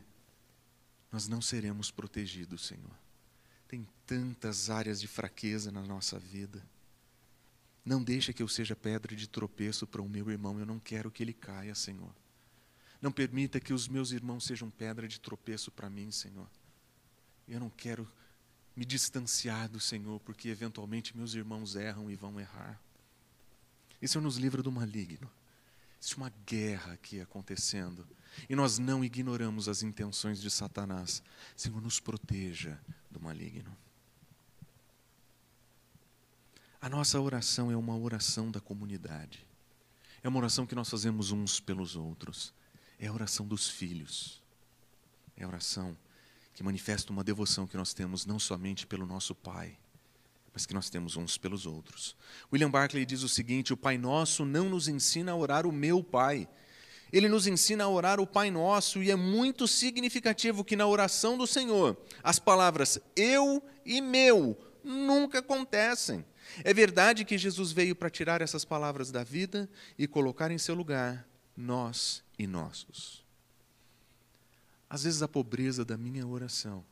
nós 1.12 1.28
não 1.28 1.42
seremos 1.42 1.90
protegidos, 1.90 2.68
Senhor. 2.68 2.96
Tem 3.68 3.88
tantas 4.06 4.70
áreas 4.70 5.02
de 5.02 5.08
fraqueza 5.08 5.72
na 5.72 5.82
nossa 5.82 6.20
vida. 6.20 6.64
Não 7.84 8.04
deixa 8.04 8.32
que 8.32 8.44
eu 8.44 8.48
seja 8.48 8.76
pedra 8.76 9.16
de 9.16 9.28
tropeço 9.28 9.88
para 9.88 10.02
o 10.02 10.08
meu 10.08 10.30
irmão, 10.30 10.60
eu 10.60 10.66
não 10.66 10.80
quero 10.80 11.10
que 11.10 11.24
ele 11.24 11.34
caia, 11.34 11.74
Senhor. 11.74 12.14
Não 13.02 13.12
permita 13.12 13.60
que 13.60 13.74
os 13.74 13.88
meus 13.88 14.12
irmãos 14.12 14.44
sejam 14.46 14.70
pedra 14.70 15.08
de 15.08 15.20
tropeço 15.20 15.72
para 15.72 15.90
mim, 15.90 16.12
Senhor. 16.12 16.48
Eu 17.48 17.60
não 17.60 17.70
quero 17.70 18.08
me 18.76 18.86
distanciar 18.86 19.68
do 19.68 19.80
Senhor, 19.80 20.20
porque 20.20 20.50
eventualmente 20.50 21.18
meus 21.18 21.34
irmãos 21.34 21.76
erram 21.76 22.10
e 22.12 22.16
vão 22.16 22.40
errar. 22.40 22.80
Isso 24.02 24.22
nos 24.22 24.38
livra 24.38 24.62
do 24.62 24.72
maligno. 24.72 25.30
Existe 26.00 26.18
uma 26.18 26.32
guerra 26.46 26.94
aqui 26.94 27.20
acontecendo. 27.20 28.08
E 28.50 28.56
nós 28.56 28.80
não 28.80 29.04
ignoramos 29.04 29.68
as 29.68 29.84
intenções 29.84 30.42
de 30.42 30.50
Satanás. 30.50 31.22
Senhor, 31.56 31.82
nos 31.82 32.00
proteja 32.00 32.80
do 33.10 33.20
maligno. 33.20 33.76
A 36.82 36.90
nossa 36.90 37.20
oração 37.20 37.72
é 37.72 37.78
uma 37.78 37.96
oração 37.96 38.50
da 38.50 38.60
comunidade. 38.60 39.46
É 40.24 40.30
uma 40.30 40.40
oração 40.40 40.66
que 40.66 40.74
nós 40.74 40.90
fazemos 40.90 41.32
uns 41.32 41.60
pelos 41.60 41.96
outros. 41.96 42.52
É 43.02 43.08
a 43.08 43.14
oração 43.14 43.48
dos 43.48 43.68
filhos. 43.68 44.40
É 45.36 45.44
a 45.44 45.48
oração 45.48 45.98
que 46.54 46.62
manifesta 46.62 47.12
uma 47.12 47.24
devoção 47.24 47.66
que 47.66 47.76
nós 47.76 47.96
temos 47.96 48.28
não 48.28 48.38
somente 48.38 48.86
pelo 48.86 49.08
nosso 49.08 49.34
Pai, 49.34 49.76
mas 50.54 50.68
que 50.68 50.74
nós 50.76 50.88
temos 50.88 51.18
uns 51.18 51.36
pelos 51.36 51.66
outros. 51.66 52.16
William 52.54 52.70
Barclay 52.70 53.04
diz 53.04 53.24
o 53.24 53.30
seguinte: 53.30 53.74
O 53.74 53.78
Pai 53.78 53.98
Nosso 53.98 54.46
não 54.46 54.70
nos 54.70 54.88
ensina 54.88 55.32
a 55.32 55.36
orar 55.36 55.66
o 55.66 55.72
meu 55.72 56.04
Pai. 56.04 56.48
Ele 57.12 57.28
nos 57.28 57.48
ensina 57.48 57.86
a 57.86 57.90
orar 57.90 58.20
o 58.20 58.28
Pai 58.28 58.52
Nosso, 58.52 59.02
e 59.02 59.10
é 59.10 59.16
muito 59.16 59.68
significativo 59.68 60.64
que 60.64 60.76
na 60.76 60.86
oração 60.86 61.36
do 61.40 61.48
Senhor 61.48 61.98
as 62.22 62.38
palavras 62.38 63.00
eu 63.16 63.64
e 63.84 64.00
meu 64.00 64.56
nunca 64.84 65.40
acontecem. 65.40 66.24
É 66.64 66.72
verdade 66.72 67.26
que 67.26 67.36
Jesus 67.36 67.72
veio 67.72 67.96
para 67.96 68.12
tirar 68.12 68.42
essas 68.42 68.64
palavras 68.64 69.10
da 69.10 69.24
vida 69.24 69.68
e 69.98 70.08
colocar 70.08 70.52
em 70.52 70.60
seu 70.60 70.76
lugar 70.76 71.28
nós 71.58 72.24
e 72.42 72.48
nossos. 72.48 73.24
Às 74.90 75.04
vezes 75.04 75.22
a 75.22 75.28
pobreza 75.28 75.86
da 75.86 75.96
minha 75.96 76.26
oração, 76.26 76.84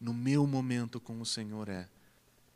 no 0.00 0.14
meu 0.14 0.46
momento 0.46 1.00
com 1.00 1.20
o 1.20 1.26
Senhor 1.26 1.68
é: 1.68 1.88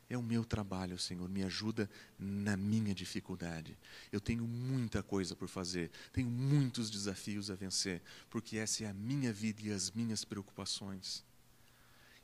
é 0.09 0.17
o 0.17 0.23
meu 0.23 0.45
trabalho, 0.45 0.97
Senhor, 0.97 1.27
me 1.27 1.43
ajuda 1.43 1.89
na 2.17 2.55
minha 2.55 2.95
dificuldade. 2.95 3.77
Eu 4.09 4.21
tenho 4.21 4.45
muita 4.45 5.03
coisa 5.03 5.35
por 5.35 5.49
fazer, 5.49 5.91
tenho 6.13 6.29
muitos 6.29 6.89
desafios 6.89 7.51
a 7.51 7.55
vencer, 7.55 8.01
porque 8.29 8.57
essa 8.57 8.85
é 8.85 8.87
a 8.87 8.93
minha 8.93 9.33
vida 9.33 9.61
e 9.63 9.71
as 9.71 9.91
minhas 9.91 10.23
preocupações. 10.23 11.25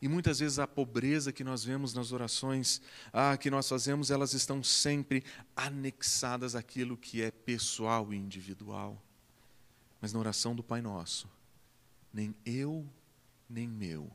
E 0.02 0.08
muitas 0.08 0.40
vezes 0.40 0.60
a 0.60 0.68
pobreza 0.68 1.34
que 1.34 1.44
nós 1.44 1.64
vemos 1.64 1.94
nas 1.94 2.14
orações 2.14 2.82
ah, 3.12 3.36
que 3.36 3.50
nós 3.50 3.68
fazemos, 3.68 4.12
elas 4.12 4.34
estão 4.34 4.64
sempre 4.64 5.24
anexadas 5.56 6.56
àquilo 6.56 6.96
que 6.96 7.22
é 7.22 7.32
pessoal 7.32 8.14
e 8.14 8.18
individual. 8.18 9.02
Mas 10.06 10.14
na 10.14 10.20
oração 10.20 10.56
do 10.56 10.62
Pai 10.62 10.84
Nosso, 10.84 11.28
nem 12.14 12.36
eu, 12.46 12.88
nem 13.50 13.68
meu, 13.68 14.08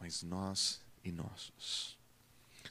mas 0.00 0.22
nós 0.22 0.80
e 1.04 1.12
nossos. 1.12 1.98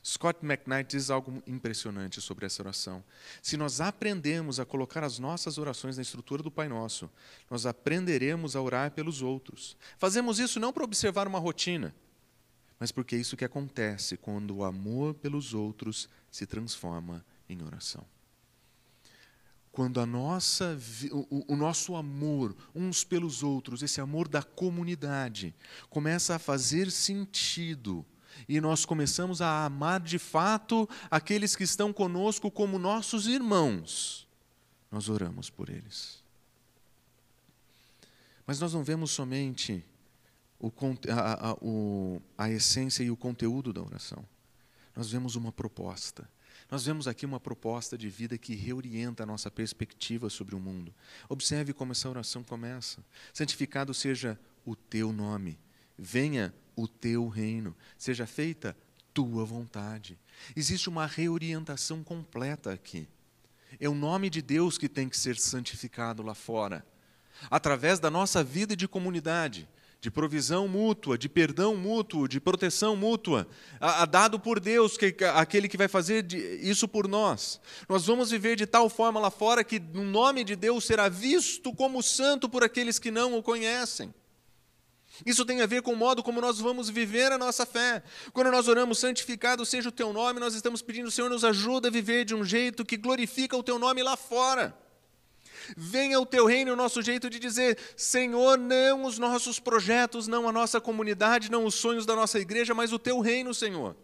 Scott 0.03 0.43
McKnight 0.43 0.89
diz 0.89 1.11
algo 1.11 1.43
impressionante 1.45 2.19
sobre 2.19 2.47
essa 2.47 2.63
oração. 2.63 3.03
Se 3.39 3.55
nós 3.55 3.81
aprendemos 3.81 4.59
a 4.59 4.65
colocar 4.65 5.03
as 5.03 5.19
nossas 5.19 5.59
orações 5.59 5.95
na 5.95 6.01
estrutura 6.01 6.41
do 6.41 6.49
Pai 6.49 6.67
Nosso, 6.67 7.07
nós 7.51 7.67
aprenderemos 7.67 8.55
a 8.55 8.61
orar 8.63 8.89
pelos 8.89 9.21
outros. 9.21 9.77
Fazemos 9.99 10.39
isso 10.39 10.59
não 10.59 10.73
para 10.73 10.83
observar 10.83 11.27
uma 11.27 11.37
rotina, 11.37 11.93
mas 12.79 12.91
porque 12.91 13.15
é 13.15 13.19
isso 13.19 13.37
que 13.37 13.45
acontece 13.45 14.17
quando 14.17 14.55
o 14.55 14.63
amor 14.63 15.13
pelos 15.13 15.53
outros 15.53 16.09
se 16.31 16.47
transforma 16.47 17.23
em 17.47 17.61
oração. 17.61 18.03
Quando 19.75 19.99
a 19.99 20.05
nossa, 20.05 20.79
o, 21.11 21.53
o 21.53 21.55
nosso 21.57 21.97
amor 21.97 22.55
uns 22.73 23.03
pelos 23.03 23.43
outros, 23.43 23.83
esse 23.83 23.99
amor 23.99 24.25
da 24.29 24.41
comunidade, 24.41 25.53
começa 25.89 26.33
a 26.33 26.39
fazer 26.39 26.89
sentido 26.89 28.05
e 28.47 28.61
nós 28.61 28.85
começamos 28.85 29.41
a 29.41 29.65
amar 29.65 29.99
de 29.99 30.17
fato 30.17 30.87
aqueles 31.11 31.57
que 31.57 31.65
estão 31.65 31.91
conosco 31.91 32.49
como 32.49 32.79
nossos 32.79 33.27
irmãos, 33.27 34.25
nós 34.89 35.09
oramos 35.09 35.49
por 35.49 35.69
eles. 35.69 36.23
Mas 38.47 38.61
nós 38.61 38.73
não 38.73 38.81
vemos 38.81 39.11
somente 39.11 39.83
o, 40.57 40.71
a, 41.11 41.51
a, 41.51 42.45
a 42.45 42.49
essência 42.49 43.03
e 43.03 43.11
o 43.11 43.17
conteúdo 43.17 43.73
da 43.73 43.81
oração. 43.81 44.25
Nós 44.95 45.11
vemos 45.11 45.35
uma 45.35 45.51
proposta. 45.51 46.33
Nós 46.69 46.85
vemos 46.85 47.07
aqui 47.07 47.25
uma 47.25 47.39
proposta 47.39 47.97
de 47.97 48.09
vida 48.09 48.37
que 48.37 48.55
reorienta 48.55 49.23
a 49.23 49.25
nossa 49.25 49.51
perspectiva 49.51 50.29
sobre 50.29 50.55
o 50.55 50.59
mundo. 50.59 50.93
Observe 51.29 51.73
como 51.73 51.91
essa 51.91 52.09
oração 52.09 52.43
começa: 52.43 53.03
Santificado 53.33 53.93
seja 53.93 54.39
o 54.65 54.75
teu 54.75 55.13
nome, 55.13 55.59
venha 55.97 56.53
o 56.75 56.87
teu 56.87 57.27
reino, 57.27 57.75
seja 57.97 58.25
feita 58.25 58.75
tua 59.13 59.45
vontade. 59.45 60.19
Existe 60.55 60.89
uma 60.89 61.05
reorientação 61.05 62.03
completa 62.03 62.73
aqui. 62.73 63.07
É 63.79 63.87
o 63.87 63.95
nome 63.95 64.29
de 64.29 64.41
Deus 64.41 64.77
que 64.77 64.89
tem 64.89 65.07
que 65.07 65.17
ser 65.17 65.37
santificado 65.37 66.21
lá 66.21 66.33
fora, 66.33 66.85
através 67.49 67.99
da 67.99 68.09
nossa 68.09 68.43
vida 68.43 68.75
de 68.75 68.87
comunidade, 68.87 69.67
de 70.05 70.11
provisão 70.11 70.67
mútua, 70.67 71.17
de 71.17 71.27
perdão 71.27 71.75
mútuo, 71.75 72.27
de 72.27 72.39
proteção 72.39 72.95
mútua, 72.95 73.47
a, 73.81 74.03
a 74.03 74.05
dado 74.05 74.39
por 74.39 74.59
Deus, 74.59 74.97
que, 74.97 75.15
aquele 75.33 75.67
que 75.67 75.77
vai 75.77 75.87
fazer 75.87 76.21
de, 76.21 76.37
isso 76.61 76.87
por 76.87 77.07
nós. 77.07 77.59
Nós 77.89 78.05
vamos 78.05 78.29
viver 78.29 78.55
de 78.55 78.67
tal 78.67 78.87
forma 78.87 79.19
lá 79.19 79.31
fora 79.31 79.63
que 79.63 79.81
o 79.95 80.03
nome 80.03 80.43
de 80.43 80.55
Deus 80.55 80.85
será 80.85 81.09
visto 81.09 81.73
como 81.73 82.03
santo 82.03 82.47
por 82.47 82.63
aqueles 82.63 82.99
que 82.99 83.09
não 83.09 83.35
o 83.35 83.41
conhecem. 83.41 84.13
Isso 85.25 85.43
tem 85.43 85.61
a 85.61 85.65
ver 85.65 85.81
com 85.81 85.93
o 85.93 85.97
modo 85.97 86.21
como 86.21 86.39
nós 86.39 86.59
vamos 86.59 86.87
viver 86.87 87.31
a 87.31 87.37
nossa 87.39 87.65
fé. 87.65 88.03
Quando 88.31 88.51
nós 88.51 88.67
oramos, 88.67 88.99
santificado 88.99 89.65
seja 89.65 89.89
o 89.89 89.91
teu 89.91 90.13
nome, 90.13 90.39
nós 90.39 90.53
estamos 90.53 90.83
pedindo, 90.83 91.09
Senhor, 91.09 91.31
nos 91.31 91.43
ajuda 91.43 91.87
a 91.87 91.91
viver 91.91 92.25
de 92.25 92.35
um 92.35 92.45
jeito 92.45 92.85
que 92.85 92.95
glorifica 92.95 93.57
o 93.57 93.63
teu 93.63 93.79
nome 93.79 94.03
lá 94.03 94.15
fora. 94.15 94.84
Venha 95.75 96.19
o 96.19 96.25
teu 96.25 96.45
reino, 96.45 96.73
o 96.73 96.75
nosso 96.75 97.01
jeito 97.01 97.29
de 97.29 97.39
dizer, 97.39 97.77
Senhor, 97.95 98.57
não 98.57 99.05
os 99.05 99.17
nossos 99.17 99.59
projetos, 99.59 100.27
não 100.27 100.47
a 100.47 100.51
nossa 100.51 100.81
comunidade, 100.81 101.51
não 101.51 101.65
os 101.65 101.75
sonhos 101.75 102.05
da 102.05 102.15
nossa 102.15 102.39
igreja, 102.39 102.73
mas 102.73 102.91
o 102.93 102.99
teu 102.99 103.19
reino, 103.19 103.53
Senhor. 103.53 103.95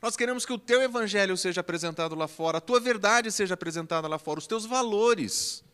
Nós 0.00 0.16
queremos 0.16 0.44
que 0.44 0.52
o 0.52 0.58
teu 0.58 0.82
evangelho 0.82 1.36
seja 1.36 1.60
apresentado 1.60 2.14
lá 2.14 2.28
fora, 2.28 2.58
a 2.58 2.60
tua 2.60 2.78
verdade 2.78 3.32
seja 3.32 3.54
apresentada 3.54 4.06
lá 4.06 4.18
fora, 4.18 4.38
os 4.38 4.46
teus 4.46 4.66
valores 4.66 5.64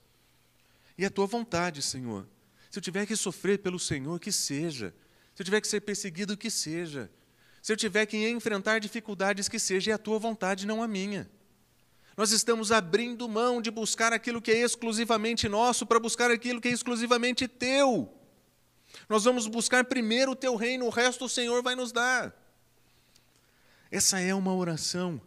e 0.97 1.04
a 1.04 1.11
tua 1.11 1.26
vontade, 1.26 1.82
Senhor. 1.82 2.26
Se 2.70 2.78
eu 2.78 2.82
tiver 2.82 3.06
que 3.06 3.16
sofrer 3.16 3.59
pelo 3.59 3.78
Senhor, 3.78 4.20
que 4.20 4.30
seja. 4.30 4.94
Se 5.35 5.42
eu 5.42 5.44
tiver 5.44 5.61
que 5.61 5.66
ser 5.66 5.80
perseguido, 5.80 6.37
que 6.37 6.50
seja. 6.50 7.11
Se 7.61 7.72
eu 7.72 7.76
tiver 7.76 8.07
que 8.07 8.16
enfrentar 8.29 8.79
dificuldades, 8.79 9.48
que 9.48 9.59
seja. 9.59 9.90
É 9.90 9.94
a 9.94 9.98
tua 9.98 10.18
vontade, 10.18 10.66
não 10.66 10.83
a 10.83 10.87
minha. 10.87 11.29
Nós 12.16 12.33
estamos 12.33 12.73
abrindo 12.73 13.29
mão 13.29 13.62
de 13.62 13.70
buscar 13.70 14.12
aquilo 14.12 14.42
que 14.42 14.51
é 14.51 14.59
exclusivamente 14.59 15.49
nosso 15.49 15.87
para 15.87 16.01
buscar 16.01 16.31
aquilo 16.31 16.61
que 16.61 16.68
é 16.68 16.73
exclusivamente 16.73 17.46
teu. 17.46 18.12
Nós 19.09 19.25
vamos 19.25 19.46
buscar 19.46 19.85
primeiro 19.85 20.33
o 20.33 20.37
teu 20.37 20.57
reino, 20.57 20.87
o 20.87 20.90
resto 20.90 21.25
o 21.25 21.29
Senhor 21.29 21.62
vai 21.62 21.75
nos 21.75 21.92
dar. 21.92 22.35
Essa 23.90 24.20
é 24.20 24.35
uma 24.35 24.55
oração 24.55 25.20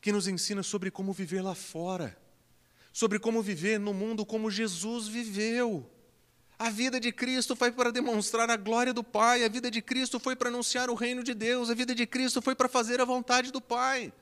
que 0.00 0.12
nos 0.12 0.26
ensina 0.26 0.62
sobre 0.62 0.90
como 0.90 1.12
viver 1.12 1.42
lá 1.42 1.54
fora, 1.54 2.16
sobre 2.92 3.18
como 3.18 3.42
viver 3.42 3.78
no 3.78 3.92
mundo 3.92 4.24
como 4.24 4.50
Jesus 4.50 5.06
viveu. 5.06 5.88
A 6.58 6.68
vida 6.68 7.00
de 7.00 7.10
Cristo 7.10 7.56
foi 7.56 7.72
para 7.72 7.90
demonstrar 7.90 8.50
a 8.50 8.56
glória 8.56 8.92
do 8.92 9.02
Pai, 9.02 9.44
a 9.44 9.48
vida 9.48 9.70
de 9.70 9.80
Cristo 9.80 10.20
foi 10.20 10.36
para 10.36 10.48
anunciar 10.48 10.90
o 10.90 10.94
reino 10.94 11.22
de 11.22 11.32
Deus, 11.32 11.70
a 11.70 11.74
vida 11.74 11.94
de 11.94 12.06
Cristo 12.06 12.42
foi 12.42 12.54
para 12.54 12.68
fazer 12.68 13.00
a 13.00 13.04
vontade 13.04 13.50
do 13.50 13.60
Pai. 13.60 14.12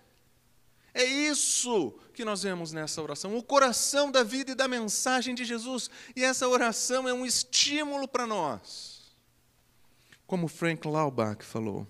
É 0.94 1.04
isso 1.04 1.98
que 2.14 2.24
nós 2.24 2.42
vemos 2.42 2.72
nessa 2.72 3.00
oração, 3.00 3.36
o 3.36 3.42
coração 3.42 4.10
da 4.10 4.22
vida 4.22 4.52
e 4.52 4.54
da 4.54 4.66
mensagem 4.66 5.34
de 5.34 5.44
Jesus. 5.44 5.90
E 6.16 6.24
essa 6.24 6.48
oração 6.48 7.08
é 7.08 7.12
um 7.12 7.24
estímulo 7.24 8.08
para 8.08 8.26
nós. 8.26 9.16
Como 10.26 10.48
Frank 10.48 10.86
Laubach 10.86 11.44
falou, 11.44 11.86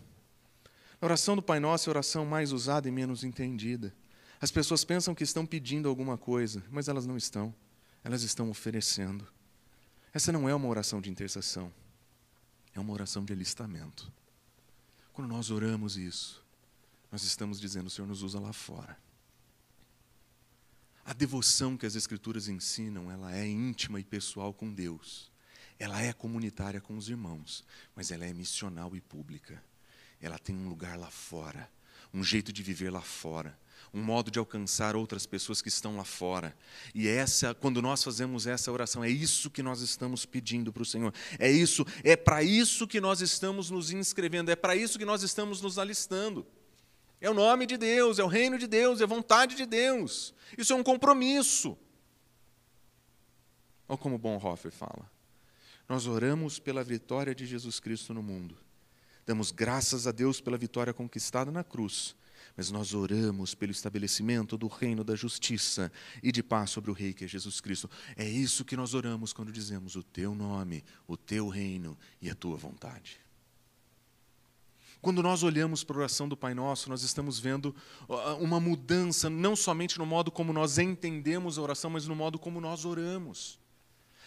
a 1.00 1.06
oração 1.06 1.36
do 1.36 1.42
Pai 1.42 1.60
Nosso 1.60 1.88
é 1.88 1.90
a 1.90 1.94
oração 1.94 2.26
mais 2.26 2.52
usada 2.52 2.88
e 2.88 2.90
menos 2.90 3.24
entendida. 3.24 3.94
As 4.40 4.50
pessoas 4.50 4.84
pensam 4.84 5.14
que 5.14 5.24
estão 5.24 5.46
pedindo 5.46 5.88
alguma 5.88 6.18
coisa, 6.18 6.62
mas 6.70 6.88
elas 6.88 7.06
não 7.06 7.16
estão. 7.16 7.54
Elas 8.04 8.22
estão 8.22 8.50
oferecendo. 8.50 9.26
Essa 10.12 10.32
não 10.32 10.48
é 10.48 10.54
uma 10.54 10.68
oração 10.68 11.00
de 11.00 11.10
intercessão, 11.10 11.72
é 12.74 12.80
uma 12.80 12.92
oração 12.92 13.24
de 13.24 13.32
alistamento. 13.32 14.10
Quando 15.12 15.28
nós 15.28 15.50
oramos 15.50 15.96
isso, 15.96 16.42
nós 17.10 17.22
estamos 17.22 17.60
dizendo: 17.60 17.86
o 17.86 17.90
Senhor 17.90 18.06
nos 18.06 18.22
usa 18.22 18.38
lá 18.38 18.52
fora. 18.52 18.98
A 21.04 21.12
devoção 21.12 21.76
que 21.76 21.86
as 21.86 21.94
Escrituras 21.94 22.48
ensinam, 22.48 23.10
ela 23.10 23.34
é 23.34 23.46
íntima 23.46 23.98
e 23.98 24.04
pessoal 24.04 24.52
com 24.52 24.72
Deus. 24.72 25.30
Ela 25.78 26.02
é 26.02 26.12
comunitária 26.12 26.80
com 26.80 26.96
os 26.96 27.08
irmãos, 27.08 27.64
mas 27.94 28.10
ela 28.10 28.26
é 28.26 28.32
missional 28.32 28.94
e 28.94 29.00
pública. 29.00 29.62
Ela 30.20 30.38
tem 30.38 30.54
um 30.54 30.68
lugar 30.68 30.98
lá 30.98 31.10
fora, 31.10 31.70
um 32.12 32.22
jeito 32.22 32.52
de 32.52 32.62
viver 32.62 32.90
lá 32.90 33.00
fora 33.00 33.58
um 33.92 34.02
modo 34.02 34.30
de 34.30 34.38
alcançar 34.38 34.96
outras 34.96 35.26
pessoas 35.26 35.62
que 35.62 35.68
estão 35.68 35.96
lá 35.96 36.04
fora. 36.04 36.56
E 36.94 37.08
essa, 37.08 37.54
quando 37.54 37.80
nós 37.80 38.02
fazemos 38.02 38.46
essa 38.46 38.70
oração, 38.70 39.02
é 39.02 39.10
isso 39.10 39.50
que 39.50 39.62
nós 39.62 39.80
estamos 39.80 40.26
pedindo 40.26 40.72
para 40.72 40.82
o 40.82 40.86
Senhor. 40.86 41.12
É 41.38 41.50
isso, 41.50 41.86
é 42.04 42.16
para 42.16 42.42
isso 42.42 42.86
que 42.86 43.00
nós 43.00 43.20
estamos 43.20 43.70
nos 43.70 43.90
inscrevendo, 43.90 44.50
é 44.50 44.56
para 44.56 44.76
isso 44.76 44.98
que 44.98 45.04
nós 45.04 45.22
estamos 45.22 45.60
nos 45.60 45.78
alistando. 45.78 46.46
É 47.20 47.28
o 47.28 47.34
nome 47.34 47.66
de 47.66 47.76
Deus, 47.76 48.18
é 48.18 48.24
o 48.24 48.28
reino 48.28 48.58
de 48.58 48.66
Deus, 48.66 49.00
é 49.00 49.04
a 49.04 49.06
vontade 49.06 49.54
de 49.54 49.66
Deus. 49.66 50.34
Isso 50.56 50.72
é 50.72 50.76
um 50.76 50.82
compromisso. 50.82 51.76
Olha 53.88 53.98
como 53.98 54.18
Bonhoeffer 54.18 54.70
fala. 54.70 55.10
Nós 55.88 56.06
oramos 56.06 56.58
pela 56.58 56.84
vitória 56.84 57.34
de 57.34 57.46
Jesus 57.46 57.80
Cristo 57.80 58.12
no 58.12 58.22
mundo. 58.22 58.56
Damos 59.26 59.50
graças 59.50 60.06
a 60.06 60.12
Deus 60.12 60.40
pela 60.40 60.56
vitória 60.56 60.92
conquistada 60.92 61.50
na 61.50 61.64
cruz 61.64 62.14
mas 62.58 62.72
nós 62.72 62.92
oramos 62.92 63.54
pelo 63.54 63.70
estabelecimento 63.70 64.58
do 64.58 64.66
reino 64.66 65.04
da 65.04 65.14
justiça 65.14 65.92
e 66.20 66.32
de 66.32 66.42
paz 66.42 66.70
sobre 66.70 66.90
o 66.90 66.92
Rei 66.92 67.14
que 67.14 67.24
é 67.24 67.28
Jesus 67.28 67.60
Cristo. 67.60 67.88
É 68.16 68.28
isso 68.28 68.64
que 68.64 68.76
nós 68.76 68.94
oramos 68.94 69.32
quando 69.32 69.52
dizemos 69.52 69.94
o 69.94 70.02
teu 70.02 70.34
nome, 70.34 70.84
o 71.06 71.16
teu 71.16 71.46
reino 71.46 71.96
e 72.20 72.28
a 72.28 72.34
tua 72.34 72.56
vontade. 72.56 73.20
Quando 75.00 75.22
nós 75.22 75.42
olhamos 75.42 75.84
para 75.84 75.96
a 75.96 76.00
oração 76.00 76.28
do 76.28 76.36
Pai 76.36 76.54
Nosso, 76.54 76.88
nós 76.88 77.02
estamos 77.02 77.38
vendo 77.38 77.74
uma 78.40 78.58
mudança, 78.58 79.30
não 79.30 79.54
somente 79.54 79.98
no 79.98 80.04
modo 80.04 80.30
como 80.30 80.52
nós 80.52 80.78
entendemos 80.78 81.58
a 81.58 81.62
oração, 81.62 81.90
mas 81.90 82.06
no 82.06 82.16
modo 82.16 82.38
como 82.38 82.60
nós 82.60 82.84
oramos 82.84 83.58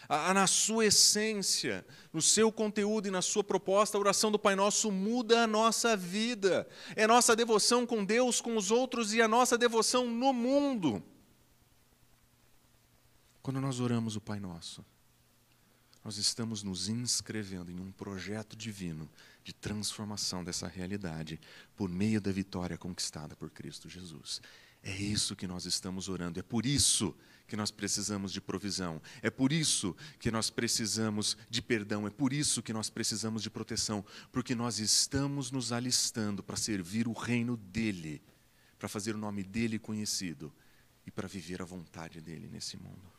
na 0.09 0.47
sua 0.47 0.85
essência, 0.85 1.85
no 2.11 2.21
seu 2.21 2.51
conteúdo 2.51 3.07
e 3.07 3.11
na 3.11 3.21
sua 3.21 3.43
proposta, 3.43 3.97
a 3.97 3.99
oração 3.99 4.31
do 4.31 4.39
Pai 4.39 4.55
Nosso 4.55 4.91
muda 4.91 5.43
a 5.43 5.47
nossa 5.47 5.95
vida. 5.95 6.67
É 6.95 7.07
nossa 7.07 7.35
devoção 7.35 7.85
com 7.85 8.03
Deus, 8.03 8.41
com 8.41 8.57
os 8.57 8.71
outros 8.71 9.13
e 9.13 9.21
a 9.21 9.27
nossa 9.27 9.57
devoção 9.57 10.09
no 10.09 10.33
mundo. 10.33 11.01
Quando 13.41 13.61
nós 13.61 13.79
oramos 13.79 14.15
o 14.15 14.21
Pai 14.21 14.39
Nosso, 14.39 14.85
nós 16.03 16.17
estamos 16.17 16.63
nos 16.63 16.89
inscrevendo 16.89 17.71
em 17.71 17.79
um 17.79 17.91
projeto 17.91 18.55
divino 18.55 19.09
de 19.43 19.53
transformação 19.53 20.43
dessa 20.43 20.67
realidade 20.67 21.39
por 21.75 21.89
meio 21.89 22.21
da 22.21 22.31
vitória 22.31 22.77
conquistada 22.77 23.35
por 23.35 23.49
Cristo 23.49 23.89
Jesus. 23.89 24.41
É 24.83 24.95
isso 24.95 25.35
que 25.35 25.45
nós 25.45 25.65
estamos 25.65 26.09
orando, 26.09 26.39
é 26.39 26.43
por 26.43 26.65
isso 26.65 27.15
que 27.47 27.55
nós 27.55 27.69
precisamos 27.69 28.31
de 28.31 28.41
provisão, 28.41 29.01
é 29.21 29.29
por 29.29 29.51
isso 29.51 29.95
que 30.17 30.31
nós 30.31 30.49
precisamos 30.49 31.37
de 31.49 31.61
perdão, 31.61 32.07
é 32.07 32.09
por 32.09 32.33
isso 32.33 32.63
que 32.63 32.73
nós 32.73 32.89
precisamos 32.89 33.43
de 33.43 33.49
proteção, 33.49 34.03
porque 34.31 34.55
nós 34.55 34.79
estamos 34.79 35.51
nos 35.51 35.71
alistando 35.71 36.41
para 36.41 36.57
servir 36.57 37.07
o 37.07 37.13
reino 37.13 37.57
dEle, 37.57 38.21
para 38.79 38.89
fazer 38.89 39.13
o 39.13 39.19
nome 39.19 39.43
dEle 39.43 39.77
conhecido 39.77 40.51
e 41.05 41.11
para 41.11 41.27
viver 41.27 41.61
a 41.61 41.65
vontade 41.65 42.19
dEle 42.19 42.47
nesse 42.47 42.75
mundo. 42.77 43.11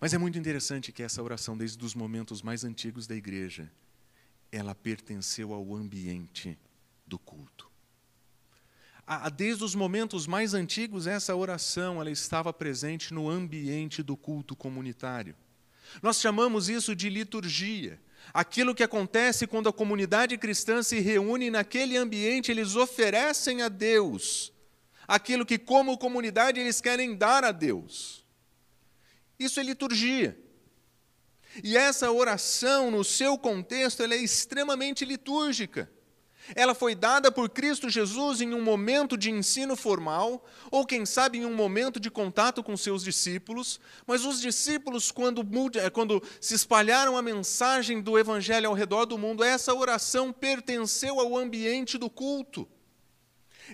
Mas 0.00 0.12
é 0.12 0.18
muito 0.18 0.38
interessante 0.38 0.92
que 0.92 1.02
essa 1.02 1.22
oração, 1.22 1.56
desde 1.56 1.82
os 1.84 1.94
momentos 1.94 2.42
mais 2.42 2.64
antigos 2.64 3.06
da 3.06 3.16
igreja, 3.16 3.70
ela 4.50 4.74
pertenceu 4.74 5.52
ao 5.52 5.74
ambiente 5.74 6.58
do 7.06 7.18
culto. 7.18 7.70
Desde 9.36 9.62
os 9.62 9.74
momentos 9.74 10.26
mais 10.26 10.54
antigos, 10.54 11.06
essa 11.06 11.36
oração 11.36 12.00
ela 12.00 12.10
estava 12.10 12.52
presente 12.52 13.14
no 13.14 13.30
ambiente 13.30 14.02
do 14.02 14.16
culto 14.16 14.56
comunitário. 14.56 15.36
Nós 16.02 16.20
chamamos 16.20 16.68
isso 16.68 16.96
de 16.96 17.08
liturgia. 17.08 18.00
Aquilo 18.34 18.74
que 18.74 18.82
acontece 18.82 19.46
quando 19.46 19.68
a 19.68 19.72
comunidade 19.72 20.36
cristã 20.36 20.82
se 20.82 20.98
reúne 20.98 21.50
naquele 21.50 21.96
ambiente, 21.96 22.50
eles 22.50 22.74
oferecem 22.74 23.62
a 23.62 23.68
Deus 23.68 24.52
aquilo 25.06 25.46
que, 25.46 25.56
como 25.56 25.96
comunidade, 25.96 26.58
eles 26.58 26.80
querem 26.80 27.14
dar 27.14 27.44
a 27.44 27.52
Deus. 27.52 28.24
Isso 29.38 29.60
é 29.60 29.62
liturgia. 29.62 30.36
E 31.62 31.76
essa 31.76 32.10
oração, 32.10 32.90
no 32.90 33.04
seu 33.04 33.38
contexto, 33.38 34.02
ela 34.02 34.14
é 34.14 34.18
extremamente 34.18 35.04
litúrgica. 35.04 35.90
Ela 36.54 36.74
foi 36.74 36.94
dada 36.94 37.32
por 37.32 37.48
Cristo 37.48 37.90
Jesus 37.90 38.40
em 38.40 38.54
um 38.54 38.62
momento 38.62 39.16
de 39.16 39.30
ensino 39.30 39.74
formal, 39.74 40.44
ou 40.70 40.86
quem 40.86 41.04
sabe 41.04 41.38
em 41.38 41.44
um 41.44 41.54
momento 41.54 41.98
de 41.98 42.10
contato 42.10 42.62
com 42.62 42.76
seus 42.76 43.02
discípulos, 43.02 43.80
mas 44.06 44.24
os 44.24 44.40
discípulos, 44.40 45.10
quando, 45.10 45.44
eh, 45.74 45.90
quando 45.90 46.22
se 46.40 46.54
espalharam 46.54 47.16
a 47.16 47.22
mensagem 47.22 48.00
do 48.00 48.18
Evangelho 48.18 48.68
ao 48.68 48.74
redor 48.74 49.06
do 49.06 49.18
mundo, 49.18 49.42
essa 49.42 49.74
oração 49.74 50.32
pertenceu 50.32 51.18
ao 51.18 51.36
ambiente 51.36 51.98
do 51.98 52.08
culto. 52.08 52.68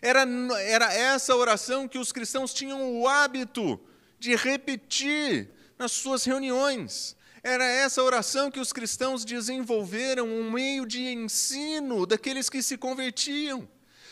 Era, 0.01 0.23
era 0.61 0.95
essa 0.95 1.37
oração 1.37 1.87
que 1.87 1.99
os 1.99 2.13
cristãos 2.13 2.55
tinham 2.55 2.99
o 2.99 3.07
hábito 3.07 3.79
de 4.19 4.35
repetir 4.35 5.51
nas 5.79 5.93
suas 5.93 6.25
reuniões. 6.25 7.15
Era 7.43 7.65
essa 7.65 8.03
oração 8.03 8.51
que 8.51 8.61
os 8.61 8.73
cristãos 8.73 9.25
desenvolveram, 9.25 10.29
um 10.29 10.51
meio 10.51 10.87
de 10.87 11.03
ensino 11.03 12.07
daqueles 12.07 12.49
que 12.49 12.63
se 12.63 12.79
convertiam, 12.79 13.69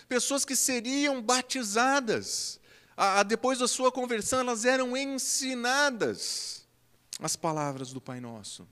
pessoas 0.09 0.45
que 0.45 0.57
seriam 0.57 1.23
batizadas. 1.23 2.59
A, 2.97 3.21
a, 3.21 3.23
depois 3.23 3.61
da 3.61 3.69
sua 3.69 3.93
conversão, 3.93 4.40
elas 4.40 4.64
eram 4.64 4.97
ensinadas 4.97 6.66
as 7.21 7.37
palavras 7.37 7.93
do 7.93 8.01
Pai 8.01 8.19
Nosso. 8.21 8.66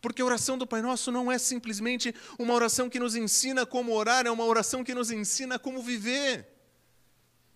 Porque 0.00 0.22
a 0.22 0.24
oração 0.24 0.56
do 0.56 0.66
Pai 0.66 0.80
Nosso 0.80 1.10
não 1.10 1.30
é 1.30 1.38
simplesmente 1.38 2.14
uma 2.38 2.54
oração 2.54 2.88
que 2.88 3.00
nos 3.00 3.16
ensina 3.16 3.66
como 3.66 3.92
orar, 3.92 4.26
é 4.26 4.30
uma 4.30 4.44
oração 4.44 4.84
que 4.84 4.94
nos 4.94 5.10
ensina 5.10 5.58
como 5.58 5.82
viver. 5.82 6.48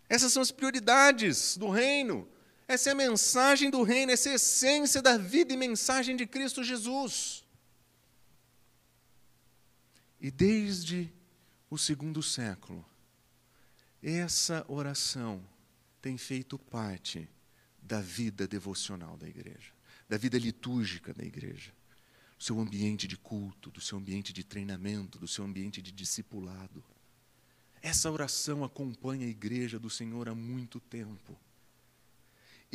Essas 0.08 0.32
são 0.32 0.42
as 0.42 0.50
prioridades 0.50 1.56
do 1.56 1.68
reino. 1.68 2.28
Essa 2.68 2.90
é 2.90 2.92
a 2.92 2.96
mensagem 2.96 3.70
do 3.70 3.82
reino, 3.82 4.10
essa 4.10 4.28
é 4.28 4.32
a 4.32 4.36
essência 4.36 5.00
da 5.00 5.16
vida 5.16 5.52
e 5.52 5.56
mensagem 5.56 6.16
de 6.16 6.26
Cristo 6.26 6.64
Jesus. 6.64 7.44
E 10.20 10.30
desde 10.30 11.12
o 11.70 11.78
segundo 11.78 12.22
século, 12.22 12.84
essa 14.02 14.64
oração 14.68 15.44
tem 16.02 16.18
feito 16.18 16.58
parte 16.58 17.28
da 17.80 18.00
vida 18.00 18.48
devocional 18.48 19.16
da 19.16 19.28
igreja, 19.28 19.72
da 20.08 20.16
vida 20.16 20.36
litúrgica 20.38 21.14
da 21.14 21.24
igreja, 21.24 21.72
do 22.36 22.42
seu 22.42 22.58
ambiente 22.58 23.06
de 23.06 23.16
culto, 23.16 23.70
do 23.70 23.80
seu 23.80 23.98
ambiente 23.98 24.32
de 24.32 24.42
treinamento, 24.42 25.18
do 25.18 25.28
seu 25.28 25.44
ambiente 25.44 25.80
de 25.80 25.92
discipulado. 25.92 26.84
Essa 27.80 28.10
oração 28.10 28.64
acompanha 28.64 29.26
a 29.26 29.30
igreja 29.30 29.78
do 29.78 29.88
Senhor 29.88 30.28
há 30.28 30.34
muito 30.34 30.80
tempo. 30.80 31.38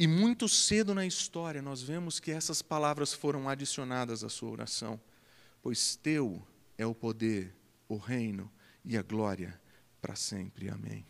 E 0.02 0.08
muito 0.08 0.50
cedo 0.50 0.96
na 0.96 1.06
história 1.06 1.62
nós 1.62 1.80
vemos 1.84 2.20
que 2.20 2.32
essas 2.32 2.60
palavras 2.60 3.14
foram 3.14 3.48
adicionadas 3.48 4.24
à 4.24 4.30
sua 4.30 4.50
oração. 4.50 5.00
Pois 5.62 5.96
teu 5.96 6.42
é 6.76 6.84
o 6.84 6.96
poder, 6.96 7.56
o 7.88 7.98
reino 7.98 8.52
e 8.84 8.98
a 8.98 9.04
glória 9.04 9.62
para 10.02 10.16
sempre. 10.16 10.72
Amém. 10.72 11.06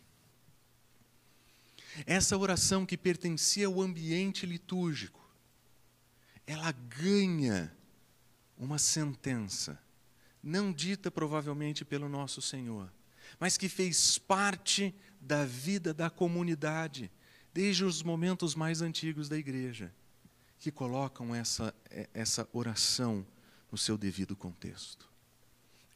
Essa 2.04 2.36
oração 2.36 2.84
que 2.84 2.98
pertencia 2.98 3.66
ao 3.66 3.80
ambiente 3.80 4.44
litúrgico, 4.44 5.26
ela 6.46 6.70
ganha 6.70 7.74
uma 8.58 8.76
sentença, 8.78 9.80
não 10.42 10.70
dita 10.70 11.10
provavelmente 11.10 11.82
pelo 11.82 12.10
nosso 12.10 12.42
Senhor, 12.42 12.92
mas 13.40 13.56
que 13.56 13.70
fez 13.70 14.18
parte 14.18 14.94
da 15.18 15.46
vida 15.46 15.94
da 15.94 16.10
comunidade 16.10 17.10
desde 17.52 17.84
os 17.84 18.02
momentos 18.02 18.54
mais 18.54 18.80
antigos 18.80 19.28
da 19.28 19.36
igreja, 19.36 19.92
que 20.58 20.70
colocam 20.70 21.34
essa, 21.34 21.74
é, 21.90 22.08
essa 22.14 22.48
oração 22.52 23.26
no 23.70 23.76
seu 23.76 23.98
devido 23.98 24.36
contexto. 24.36 25.08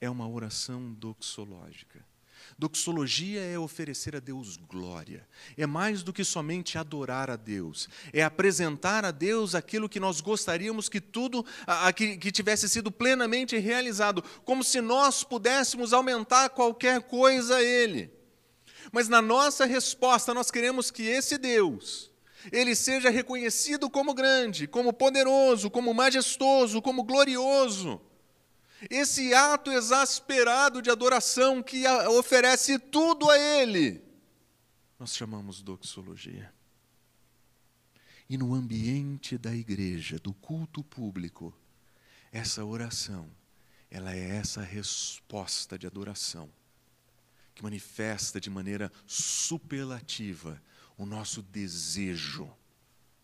É 0.00 0.10
uma 0.10 0.28
oração 0.28 0.92
doxológica. 0.92 2.04
Doxologia 2.58 3.40
é 3.40 3.58
oferecer 3.58 4.14
a 4.16 4.20
Deus 4.20 4.56
glória. 4.56 5.26
É 5.56 5.66
mais 5.66 6.02
do 6.02 6.12
que 6.12 6.24
somente 6.24 6.78
adorar 6.78 7.30
a 7.30 7.36
Deus. 7.36 7.88
É 8.12 8.22
apresentar 8.22 9.04
a 9.04 9.10
Deus 9.10 9.54
aquilo 9.54 9.88
que 9.88 10.00
nós 10.00 10.20
gostaríamos 10.20 10.88
que 10.88 11.00
tudo 11.00 11.44
a, 11.66 11.88
a, 11.88 11.92
que, 11.92 12.16
que 12.16 12.30
tivesse 12.30 12.68
sido 12.68 12.90
plenamente 12.90 13.58
realizado, 13.58 14.22
como 14.44 14.62
se 14.62 14.80
nós 14.80 15.22
pudéssemos 15.24 15.92
aumentar 15.92 16.50
qualquer 16.50 17.02
coisa 17.02 17.56
a 17.56 17.62
Ele. 17.62 18.15
Mas 18.96 19.10
na 19.10 19.20
nossa 19.20 19.66
resposta, 19.66 20.32
nós 20.32 20.50
queremos 20.50 20.90
que 20.90 21.02
esse 21.02 21.36
Deus, 21.36 22.10
ele 22.50 22.74
seja 22.74 23.10
reconhecido 23.10 23.90
como 23.90 24.14
grande, 24.14 24.66
como 24.66 24.90
poderoso, 24.90 25.70
como 25.70 25.92
majestoso, 25.92 26.80
como 26.80 27.04
glorioso. 27.04 28.00
Esse 28.88 29.34
ato 29.34 29.70
exasperado 29.70 30.80
de 30.80 30.88
adoração 30.88 31.62
que 31.62 31.86
oferece 32.08 32.78
tudo 32.78 33.28
a 33.28 33.38
Ele, 33.38 34.02
nós 34.98 35.14
chamamos 35.14 35.60
doxologia. 35.60 36.50
E 38.30 38.38
no 38.38 38.54
ambiente 38.54 39.36
da 39.36 39.54
igreja, 39.54 40.18
do 40.18 40.32
culto 40.32 40.82
público, 40.82 41.52
essa 42.32 42.64
oração, 42.64 43.30
ela 43.90 44.16
é 44.16 44.36
essa 44.36 44.62
resposta 44.62 45.78
de 45.78 45.86
adoração 45.86 46.50
que 47.56 47.62
manifesta 47.62 48.38
de 48.38 48.50
maneira 48.50 48.92
superlativa 49.06 50.62
o 50.96 51.06
nosso 51.06 51.42
desejo 51.42 52.48